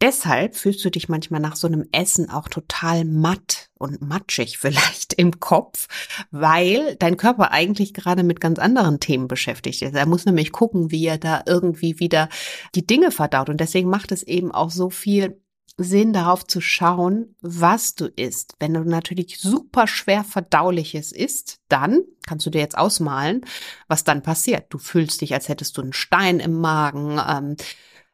Deshalb 0.00 0.56
fühlst 0.56 0.84
du 0.84 0.90
dich 0.90 1.08
manchmal 1.08 1.40
nach 1.40 1.54
so 1.54 1.68
einem 1.68 1.86
Essen 1.92 2.28
auch 2.30 2.48
total 2.48 3.04
matt 3.04 3.68
und 3.78 4.02
matschig 4.02 4.58
vielleicht 4.58 5.12
im 5.12 5.38
Kopf, 5.38 5.86
weil 6.32 6.96
dein 6.96 7.16
Körper 7.16 7.52
eigentlich 7.52 7.94
gerade 7.94 8.24
mit 8.24 8.40
ganz 8.40 8.58
anderen 8.58 8.98
Themen 8.98 9.28
beschäftigt 9.28 9.82
ist. 9.82 9.94
Er 9.94 10.06
muss 10.06 10.26
nämlich 10.26 10.50
gucken, 10.50 10.90
wie 10.90 11.06
er 11.06 11.18
da 11.18 11.44
irgendwie 11.46 12.00
wieder 12.00 12.28
die 12.74 12.84
Dinge 12.84 13.12
verdaut. 13.12 13.50
Und 13.50 13.60
deswegen 13.60 13.88
macht 13.88 14.10
es 14.10 14.24
eben 14.24 14.50
auch 14.50 14.72
so 14.72 14.90
viel 14.90 15.40
Sinn 15.78 16.12
darauf 16.12 16.44
zu 16.44 16.60
schauen, 16.60 17.36
was 17.40 17.94
du 17.94 18.06
isst. 18.06 18.54
Wenn 18.58 18.74
du 18.74 18.80
natürlich 18.80 19.38
super 19.38 19.86
schwer 19.86 20.24
verdauliches 20.24 21.12
isst, 21.12 21.60
dann 21.68 22.02
kannst 22.26 22.44
du 22.44 22.50
dir 22.50 22.60
jetzt 22.60 22.76
ausmalen, 22.76 23.42
was 23.86 24.02
dann 24.02 24.22
passiert. 24.22 24.66
Du 24.70 24.78
fühlst 24.78 25.20
dich, 25.20 25.34
als 25.34 25.48
hättest 25.48 25.76
du 25.76 25.82
einen 25.82 25.92
Stein 25.92 26.40
im 26.40 26.60
Magen. 26.60 27.20
Ähm, 27.26 27.56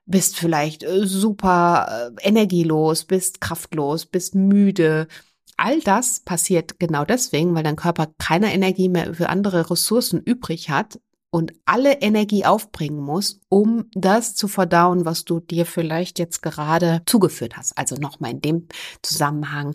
bist 0.07 0.37
vielleicht 0.37 0.83
äh, 0.83 1.07
super 1.07 2.12
äh, 2.18 2.29
energielos, 2.29 3.05
bist 3.05 3.40
kraftlos, 3.40 4.05
bist 4.05 4.35
müde. 4.35 5.09
All 5.57 5.81
das 5.81 6.20
passiert 6.20 6.79
genau 6.79 7.07
deswegen, 7.07 7.55
weil 7.55 7.62
dein 7.62 7.77
Körper 7.77 8.12
keine 8.18 8.53
Energie 8.53 8.90
mehr 8.90 9.14
für 9.14 9.31
andere 9.31 9.70
Ressourcen 9.70 10.20
übrig 10.20 10.68
hat 10.68 10.98
und 11.35 11.53
alle 11.64 12.01
Energie 12.01 12.44
aufbringen 12.44 13.01
muss, 13.01 13.40
um 13.49 13.87
das 13.92 14.37
zu 14.37 14.47
verdauen, 14.47 15.05
was 15.05 15.25
du 15.25 15.40
dir 15.40 15.66
vielleicht 15.66 16.20
jetzt 16.20 16.42
gerade 16.42 17.03
zugeführt 17.07 17.57
hast. 17.57 17.77
Also 17.77 17.97
nochmal 17.97 18.31
in 18.31 18.40
dem 18.40 18.68
Zusammenhang 19.03 19.75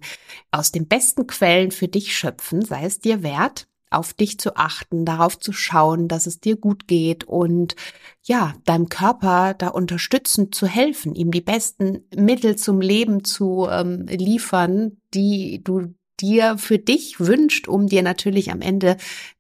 aus 0.52 0.72
den 0.72 0.88
besten 0.88 1.28
Quellen 1.28 1.72
für 1.72 1.90
dich 1.90 2.16
schöpfen, 2.18 2.64
sei 2.64 2.86
es 2.86 3.02
dir 3.02 3.24
wert, 3.24 3.68
auf 3.90 4.14
dich 4.14 4.40
zu 4.40 4.56
achten, 4.56 5.04
darauf 5.04 5.38
zu 5.38 5.52
schauen, 5.52 6.08
dass 6.08 6.28
es 6.28 6.40
dir 6.40 6.56
gut 6.56 6.88
geht 6.88 7.26
und 7.26 7.76
ja, 8.24 8.54
deinem 8.64 8.88
Körper 8.88 9.54
da 9.54 9.68
unterstützend 9.68 10.56
zu 10.56 10.66
helfen, 10.66 11.14
ihm 11.14 11.30
die 11.30 11.42
besten 11.42 12.08
Mittel 12.16 12.56
zum 12.56 12.80
Leben 12.80 13.26
zu 13.26 13.68
ähm, 13.70 14.06
liefern, 14.08 15.02
die 15.14 15.62
du 15.62 15.94
dir 16.22 16.58
für 16.58 16.78
dich 16.78 17.20
wünscht, 17.20 17.68
um 17.68 17.88
dir 17.88 18.02
natürlich 18.02 18.52
am 18.52 18.62
Ende 18.62 18.98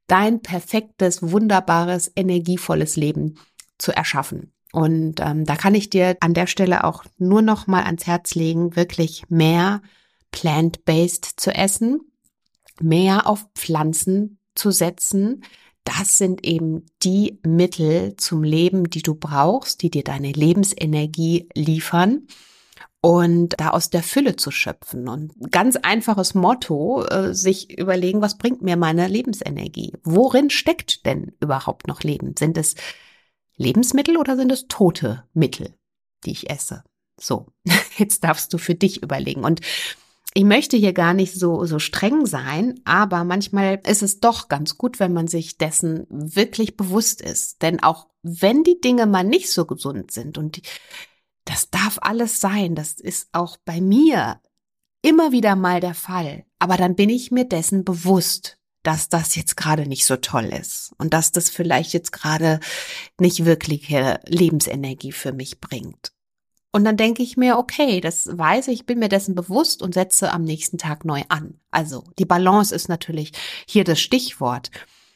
dein 0.07 0.41
perfektes, 0.41 1.21
wunderbares, 1.21 2.11
energievolles 2.15 2.95
Leben 2.95 3.35
zu 3.77 3.91
erschaffen. 3.91 4.51
Und 4.71 5.19
ähm, 5.19 5.45
da 5.45 5.55
kann 5.55 5.75
ich 5.75 5.89
dir 5.89 6.17
an 6.19 6.33
der 6.33 6.47
Stelle 6.47 6.83
auch 6.83 7.03
nur 7.17 7.41
noch 7.41 7.67
mal 7.67 7.83
ans 7.83 8.05
Herz 8.05 8.35
legen, 8.35 8.75
wirklich 8.75 9.23
mehr 9.29 9.81
plant-based 10.31 11.25
zu 11.37 11.51
essen, 11.51 12.01
mehr 12.79 13.27
auf 13.27 13.47
Pflanzen 13.55 14.39
zu 14.55 14.71
setzen. 14.71 15.43
Das 15.83 16.17
sind 16.17 16.45
eben 16.45 16.85
die 17.01 17.39
Mittel 17.43 18.15
zum 18.17 18.43
Leben, 18.43 18.89
die 18.89 19.01
du 19.01 19.15
brauchst, 19.15 19.81
die 19.81 19.89
dir 19.89 20.03
deine 20.03 20.31
Lebensenergie 20.31 21.49
liefern 21.55 22.27
und 23.01 23.55
da 23.57 23.69
aus 23.69 23.89
der 23.89 24.03
Fülle 24.03 24.35
zu 24.35 24.51
schöpfen. 24.51 25.07
Und 25.07 25.51
ganz 25.51 25.77
einfaches 25.77 26.33
Motto, 26.33 27.03
äh, 27.05 27.33
sich 27.33 27.77
überlegen, 27.77 28.21
was 28.21 28.37
bringt 28.37 28.61
mir 28.61 28.75
meine 28.75 29.07
Lebensenergie? 29.07 29.93
Worin 30.03 30.49
steckt 30.49 31.05
denn 31.05 31.31
überhaupt 31.39 31.87
noch 31.87 32.01
Leben? 32.01 32.35
Sind 32.37 32.57
es 32.57 32.75
Lebensmittel 33.55 34.17
oder 34.17 34.35
sind 34.35 34.51
es 34.51 34.67
tote 34.67 35.23
Mittel, 35.33 35.73
die 36.25 36.31
ich 36.31 36.49
esse? 36.49 36.83
So, 37.19 37.47
jetzt 37.97 38.23
darfst 38.23 38.53
du 38.53 38.57
für 38.57 38.75
dich 38.75 39.01
überlegen. 39.01 39.43
Und 39.43 39.61
ich 40.33 40.43
möchte 40.43 40.77
hier 40.77 40.93
gar 40.93 41.13
nicht 41.13 41.33
so, 41.33 41.65
so 41.65 41.79
streng 41.79 42.25
sein, 42.25 42.79
aber 42.85 43.23
manchmal 43.23 43.81
ist 43.87 44.03
es 44.03 44.19
doch 44.19 44.47
ganz 44.47 44.77
gut, 44.77 44.99
wenn 44.99 45.11
man 45.11 45.27
sich 45.27 45.57
dessen 45.57 46.05
wirklich 46.09 46.77
bewusst 46.77 47.21
ist. 47.21 47.61
Denn 47.61 47.81
auch 47.81 48.07
wenn 48.21 48.63
die 48.63 48.79
Dinge 48.79 49.07
mal 49.07 49.23
nicht 49.23 49.51
so 49.51 49.65
gesund 49.65 50.11
sind 50.11 50.37
und 50.37 50.61
das 51.49 51.71
darf 51.71 51.97
alles 52.01 52.39
sein, 52.39 52.75
das 52.75 52.93
ist 52.93 53.27
auch 53.31 53.57
bei 53.65 53.81
mir 53.81 54.39
immer 55.01 55.31
wieder 55.31 55.55
mal 55.55 55.79
der 55.79 55.95
Fall, 55.95 56.45
aber 56.59 56.77
dann 56.77 56.95
bin 56.95 57.09
ich 57.09 57.31
mir 57.31 57.45
dessen 57.45 57.83
bewusst, 57.83 58.57
dass 58.83 59.09
das 59.09 59.35
jetzt 59.35 59.57
gerade 59.57 59.87
nicht 59.87 60.05
so 60.05 60.15
toll 60.15 60.45
ist 60.45 60.93
und 60.99 61.13
dass 61.13 61.31
das 61.31 61.49
vielleicht 61.49 61.91
jetzt 61.93 62.11
gerade 62.11 62.59
nicht 63.19 63.45
wirkliche 63.45 64.19
Lebensenergie 64.27 65.11
für 65.11 65.33
mich 65.33 65.59
bringt. 65.59 66.11
Und 66.71 66.83
dann 66.83 66.97
denke 66.97 67.23
ich 67.23 67.35
mir, 67.35 67.57
okay, 67.57 67.99
das 67.99 68.29
weiß 68.31 68.67
ich, 68.67 68.85
bin 68.85 68.99
mir 68.99 69.09
dessen 69.09 69.33
bewusst 69.33 69.81
und 69.81 69.95
setze 69.95 70.31
am 70.31 70.43
nächsten 70.43 70.77
Tag 70.77 71.03
neu 71.03 71.23
an. 71.27 71.59
Also 71.71 72.03
die 72.19 72.25
Balance 72.25 72.73
ist 72.75 72.89
natürlich 72.89 73.31
hier 73.67 73.83
das 73.83 73.99
Stichwort. 73.99 74.69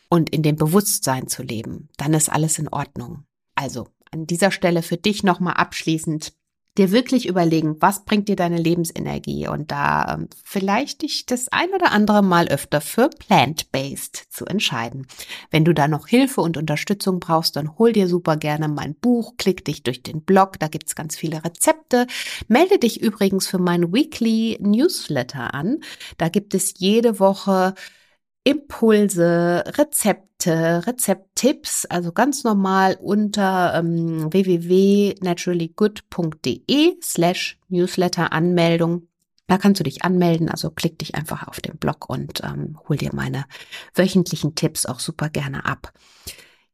Und 0.10 0.30
in 0.30 0.44
dem 0.44 0.56
Bewusstsein 0.56 1.28
zu 1.28 1.42
leben, 1.42 1.90
dann 1.98 2.14
ist 2.14 2.30
alles 2.30 2.60
in 2.60 2.68
Ordnung. 2.68 3.26
Also 3.56 3.88
an 4.14 4.28
dieser 4.28 4.52
Stelle 4.52 4.84
für 4.84 4.98
dich 4.98 5.24
nochmal 5.24 5.56
abschließend 5.56 6.34
dir 6.78 6.92
wirklich 6.92 7.28
überlegen, 7.28 7.76
was 7.82 8.04
bringt 8.04 8.30
dir 8.30 8.36
deine 8.36 8.58
Lebensenergie 8.58 9.48
und 9.48 9.72
da 9.72 10.16
ähm, 10.16 10.28
vielleicht 10.44 11.04
dich 11.04 11.26
das 11.28 11.48
ein 11.50 11.70
oder 11.70 11.92
andere 11.92 12.24
Mal 12.24 12.48
öfter 12.48 12.82
für 12.82 13.10
plant-based 13.10 14.16
zu 14.32 14.46
entscheiden. 14.46 15.06
Wenn 15.52 15.66
du 15.66 15.74
da 15.74 15.88
noch 15.88 16.08
Hilfe 16.08 16.42
und 16.42 16.58
Unterstützung 16.58 17.20
brauchst, 17.20 17.56
dann 17.56 17.78
hol 17.78 17.94
dir 17.94 18.08
super 18.08 18.38
gerne 18.38 18.70
mein 18.70 18.96
Buch, 18.96 19.34
klick 19.38 19.64
dich 19.66 19.84
durch 19.84 20.02
den 20.02 20.24
Blog, 20.24 20.60
da 20.60 20.68
gibt's 20.68 20.96
ganz 20.96 21.16
viele 21.16 21.44
Rezepte. 21.44 22.08
Melde 22.48 22.80
dich 22.80 23.02
übrigens 23.02 23.48
für 23.48 23.60
mein 23.60 23.94
Weekly 23.94 24.58
Newsletter 24.60 25.54
an. 25.54 25.78
Da 26.18 26.30
gibt 26.30 26.56
es 26.56 26.74
jede 26.80 27.20
Woche 27.20 27.76
Impulse, 28.46 29.64
Rezepte, 29.78 30.33
Rezepttipps, 30.52 31.86
also 31.86 32.12
ganz 32.12 32.44
normal 32.44 32.98
unter 33.02 33.74
ähm, 33.76 34.32
www.naturallygood.de 34.32 36.98
slash 37.02 37.60
Newsletter-Anmeldung. 37.70 39.08
Da 39.48 39.58
kannst 39.58 39.80
du 39.80 39.84
dich 39.84 40.04
anmelden, 40.04 40.50
also 40.50 40.70
klick 40.70 41.00
dich 41.00 41.16
einfach 41.16 41.48
auf 41.48 41.60
den 41.60 41.78
Blog 41.78 42.08
und 42.10 42.44
ähm, 42.44 42.80
hol 42.88 42.98
dir 42.98 43.10
meine 43.14 43.46
wöchentlichen 43.94 44.56
Tipps 44.56 44.86
auch 44.86 45.00
super 45.00 45.30
gerne 45.30 45.66
ab. 45.66 45.92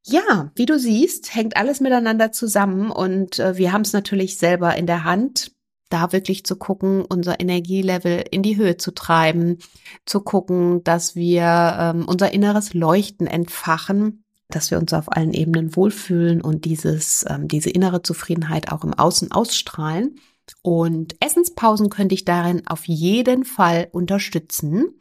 Ja, 0.03 0.51
wie 0.55 0.65
du 0.65 0.79
siehst, 0.79 1.35
hängt 1.35 1.57
alles 1.57 1.81
miteinander 1.81 2.31
zusammen 2.31 2.91
und 2.91 3.39
äh, 3.39 3.57
wir 3.57 3.73
haben 3.73 3.81
es 3.81 3.93
natürlich 3.93 4.37
selber 4.37 4.75
in 4.75 4.87
der 4.87 5.03
Hand 5.03 5.51
da 5.89 6.11
wirklich 6.11 6.43
zu 6.45 6.55
gucken, 6.55 7.03
unser 7.07 7.39
Energielevel 7.39 8.23
in 8.31 8.43
die 8.43 8.57
Höhe 8.57 8.77
zu 8.77 8.91
treiben, 8.91 9.57
zu 10.05 10.21
gucken, 10.21 10.83
dass 10.83 11.15
wir 11.15 11.77
ähm, 11.79 12.05
unser 12.07 12.31
inneres 12.31 12.73
Leuchten 12.73 13.27
entfachen, 13.27 14.23
dass 14.49 14.71
wir 14.71 14.79
uns 14.79 14.93
auf 14.93 15.11
allen 15.11 15.33
Ebenen 15.33 15.75
wohlfühlen 15.75 16.41
und 16.41 16.65
dieses, 16.65 17.25
ähm, 17.27 17.47
diese 17.47 17.69
innere 17.69 18.01
Zufriedenheit 18.01 18.71
auch 18.71 18.83
im 18.83 18.93
Außen 18.93 19.31
ausstrahlen. 19.31 20.19
Und 20.63 21.15
Essenspausen 21.19 21.89
könnte 21.89 22.15
ich 22.15 22.25
darin 22.25 22.65
auf 22.65 22.85
jeden 22.85 23.45
Fall 23.45 23.87
unterstützen. 23.91 24.99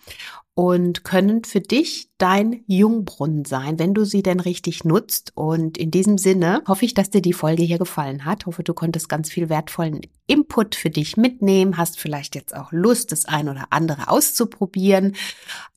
Und 0.59 1.05
können 1.05 1.45
für 1.45 1.61
dich 1.61 2.11
dein 2.19 2.65
Jungbrunnen 2.67 3.45
sein, 3.45 3.79
wenn 3.79 3.95
du 3.95 4.05
sie 4.05 4.25
denn 4.25 4.41
richtig 4.41 4.83
nutzt. 4.83 5.31
Und 5.37 5.79
in 5.79 5.93
diesem 5.93 6.19
Sinne 6.19 6.65
hoffe 6.67 6.85
ich, 6.85 6.95
dass 6.95 7.11
dir 7.11 7.23
die 7.23 7.33
Folge 7.33 7.63
hier 7.63 7.79
gefallen 7.79 8.25
hat. 8.25 8.45
Hoffe, 8.45 8.65
du 8.65 8.75
konntest 8.75 9.09
ganz 9.09 9.31
viel 9.31 9.49
wertvollen 9.49 10.01
Input 10.27 10.75
für 10.75 10.91
dich 10.91 11.17
mitnehmen, 11.17 11.77
hast 11.77 12.01
vielleicht 12.01 12.35
jetzt 12.35 12.57
auch 12.57 12.73
Lust, 12.73 13.13
das 13.13 13.25
ein 13.25 13.49
oder 13.49 13.67
andere 13.71 14.09
auszuprobieren. 14.09 15.15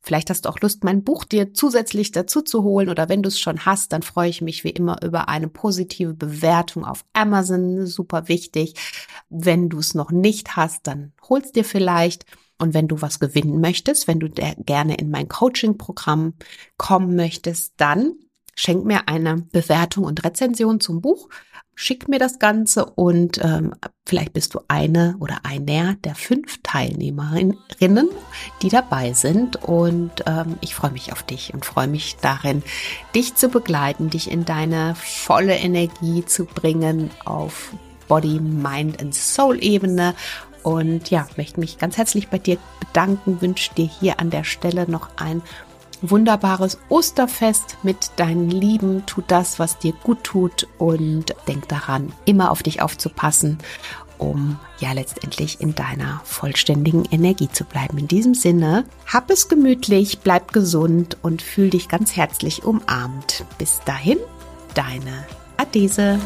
Vielleicht 0.02 0.32
hast 0.32 0.46
du 0.46 0.50
auch 0.50 0.60
Lust, 0.62 0.84
mein 0.84 1.04
Buch 1.04 1.26
dir 1.26 1.54
zusätzlich 1.54 2.12
dazu 2.12 2.42
zu 2.42 2.64
holen 2.64 2.90
oder 2.90 3.08
wenn 3.08 3.22
du 3.22 3.28
es 3.28 3.40
schon 3.40 3.68
hast, 3.68 3.94
dann 3.94 4.02
freue 4.02 4.30
ich 4.30 4.42
mich 4.42 4.64
wie 4.64 4.72
immer 4.72 5.04
über 5.04 5.30
eine 5.30 5.48
positive 5.48 6.16
Bewertung 6.16 6.86
auf 6.86 7.06
Amazon. 7.14 7.86
Super 7.86 8.30
wichtig. 8.30 8.74
Wenn 9.30 9.70
du 9.70 9.78
es 9.78 9.94
noch 9.94 10.10
nicht 10.10 10.56
hast, 10.56 10.88
dann 10.88 11.14
holst 11.30 11.56
dir 11.56 11.66
vielleicht. 11.66 12.26
Und 12.62 12.74
wenn 12.76 12.88
du 12.88 13.02
was 13.02 13.20
gewinnen 13.20 13.60
möchtest, 13.60 14.08
wenn 14.08 14.20
du 14.20 14.30
gerne 14.30 14.96
in 14.96 15.10
mein 15.10 15.28
Coaching-Programm 15.28 16.34
kommen 16.78 17.16
möchtest, 17.16 17.74
dann 17.78 18.14
schenk 18.56 18.86
mir 18.86 19.08
eine 19.08 19.38
Bewertung 19.52 20.04
und 20.04 20.24
Rezension 20.24 20.80
zum 20.80 21.02
Buch. 21.02 21.30
Schick 21.74 22.08
mir 22.08 22.20
das 22.20 22.38
Ganze 22.38 22.86
und 22.86 23.44
ähm, 23.44 23.74
vielleicht 24.06 24.34
bist 24.34 24.54
du 24.54 24.60
eine 24.68 25.16
oder 25.20 25.40
einer 25.44 25.96
der 25.96 26.14
fünf 26.14 26.60
Teilnehmerinnen, 26.62 28.10
die 28.62 28.70
dabei 28.70 29.14
sind. 29.14 29.56
Und 29.64 30.12
ähm, 30.28 30.58
ich 30.62 30.76
freue 30.76 30.92
mich 30.92 31.12
auf 31.12 31.24
dich 31.24 31.56
und 31.56 31.66
freue 31.66 31.88
mich 31.88 32.18
darin, 32.22 32.62
dich 33.16 33.34
zu 33.34 33.50
begleiten, 33.50 34.12
dich 34.12 34.30
in 34.30 34.46
deine 34.46 34.94
volle 34.96 35.56
Energie 35.56 36.24
zu 36.26 36.46
bringen 36.46 37.10
auf 37.26 37.74
Body, 38.08 38.40
Mind 38.40 39.02
and 39.02 39.16
Soul 39.16 39.64
Ebene 39.64 40.14
und 40.64 41.10
ja, 41.10 41.28
möchte 41.38 41.60
mich 41.60 41.78
ganz 41.78 41.98
herzlich 41.98 42.30
bei 42.30 42.38
dir 42.38 42.58
bedanken, 42.80 43.42
wünsche 43.42 43.74
dir 43.74 43.90
hier 44.00 44.20
an 44.20 44.30
der 44.30 44.44
Stelle 44.44 44.90
noch 44.90 45.10
ein 45.18 45.42
wunderbares 46.02 46.80
Osterfest 46.90 47.78
mit 47.84 48.12
deinen 48.16 48.50
Lieben. 48.50 49.04
Tu 49.06 49.22
das, 49.28 49.60
was 49.60 49.78
dir 49.78 49.94
gut 50.04 50.24
tut 50.24 50.68
und 50.78 51.36
denk 51.48 51.68
daran, 51.68 52.12
immer 52.26 52.52
auf 52.52 52.64
dich 52.64 52.82
aufzupassen, 52.82 53.60
um 54.18 54.60
ja 54.80 54.92
letztendlich 54.94 55.62
in 55.62 55.76
deiner 55.76 56.22
vollständigen 56.24 57.06
Energie 57.06 57.50
zu 57.50 57.66
bleiben. 57.66 57.98
In 57.98 58.08
diesem 58.08 58.34
Sinne, 58.34 58.86
hab 59.06 59.30
es 59.30 59.48
gemütlich, 59.48 60.20
bleib 60.20 60.54
gesund 60.54 61.18
und 61.22 61.42
fühl 61.42 61.70
dich 61.70 61.88
ganz 61.88 62.16
herzlich 62.16 62.64
umarmt. 62.64 63.46
Bis 63.58 63.80
dahin, 63.86 64.18
deine 64.74 65.26
Adese. 65.58 66.20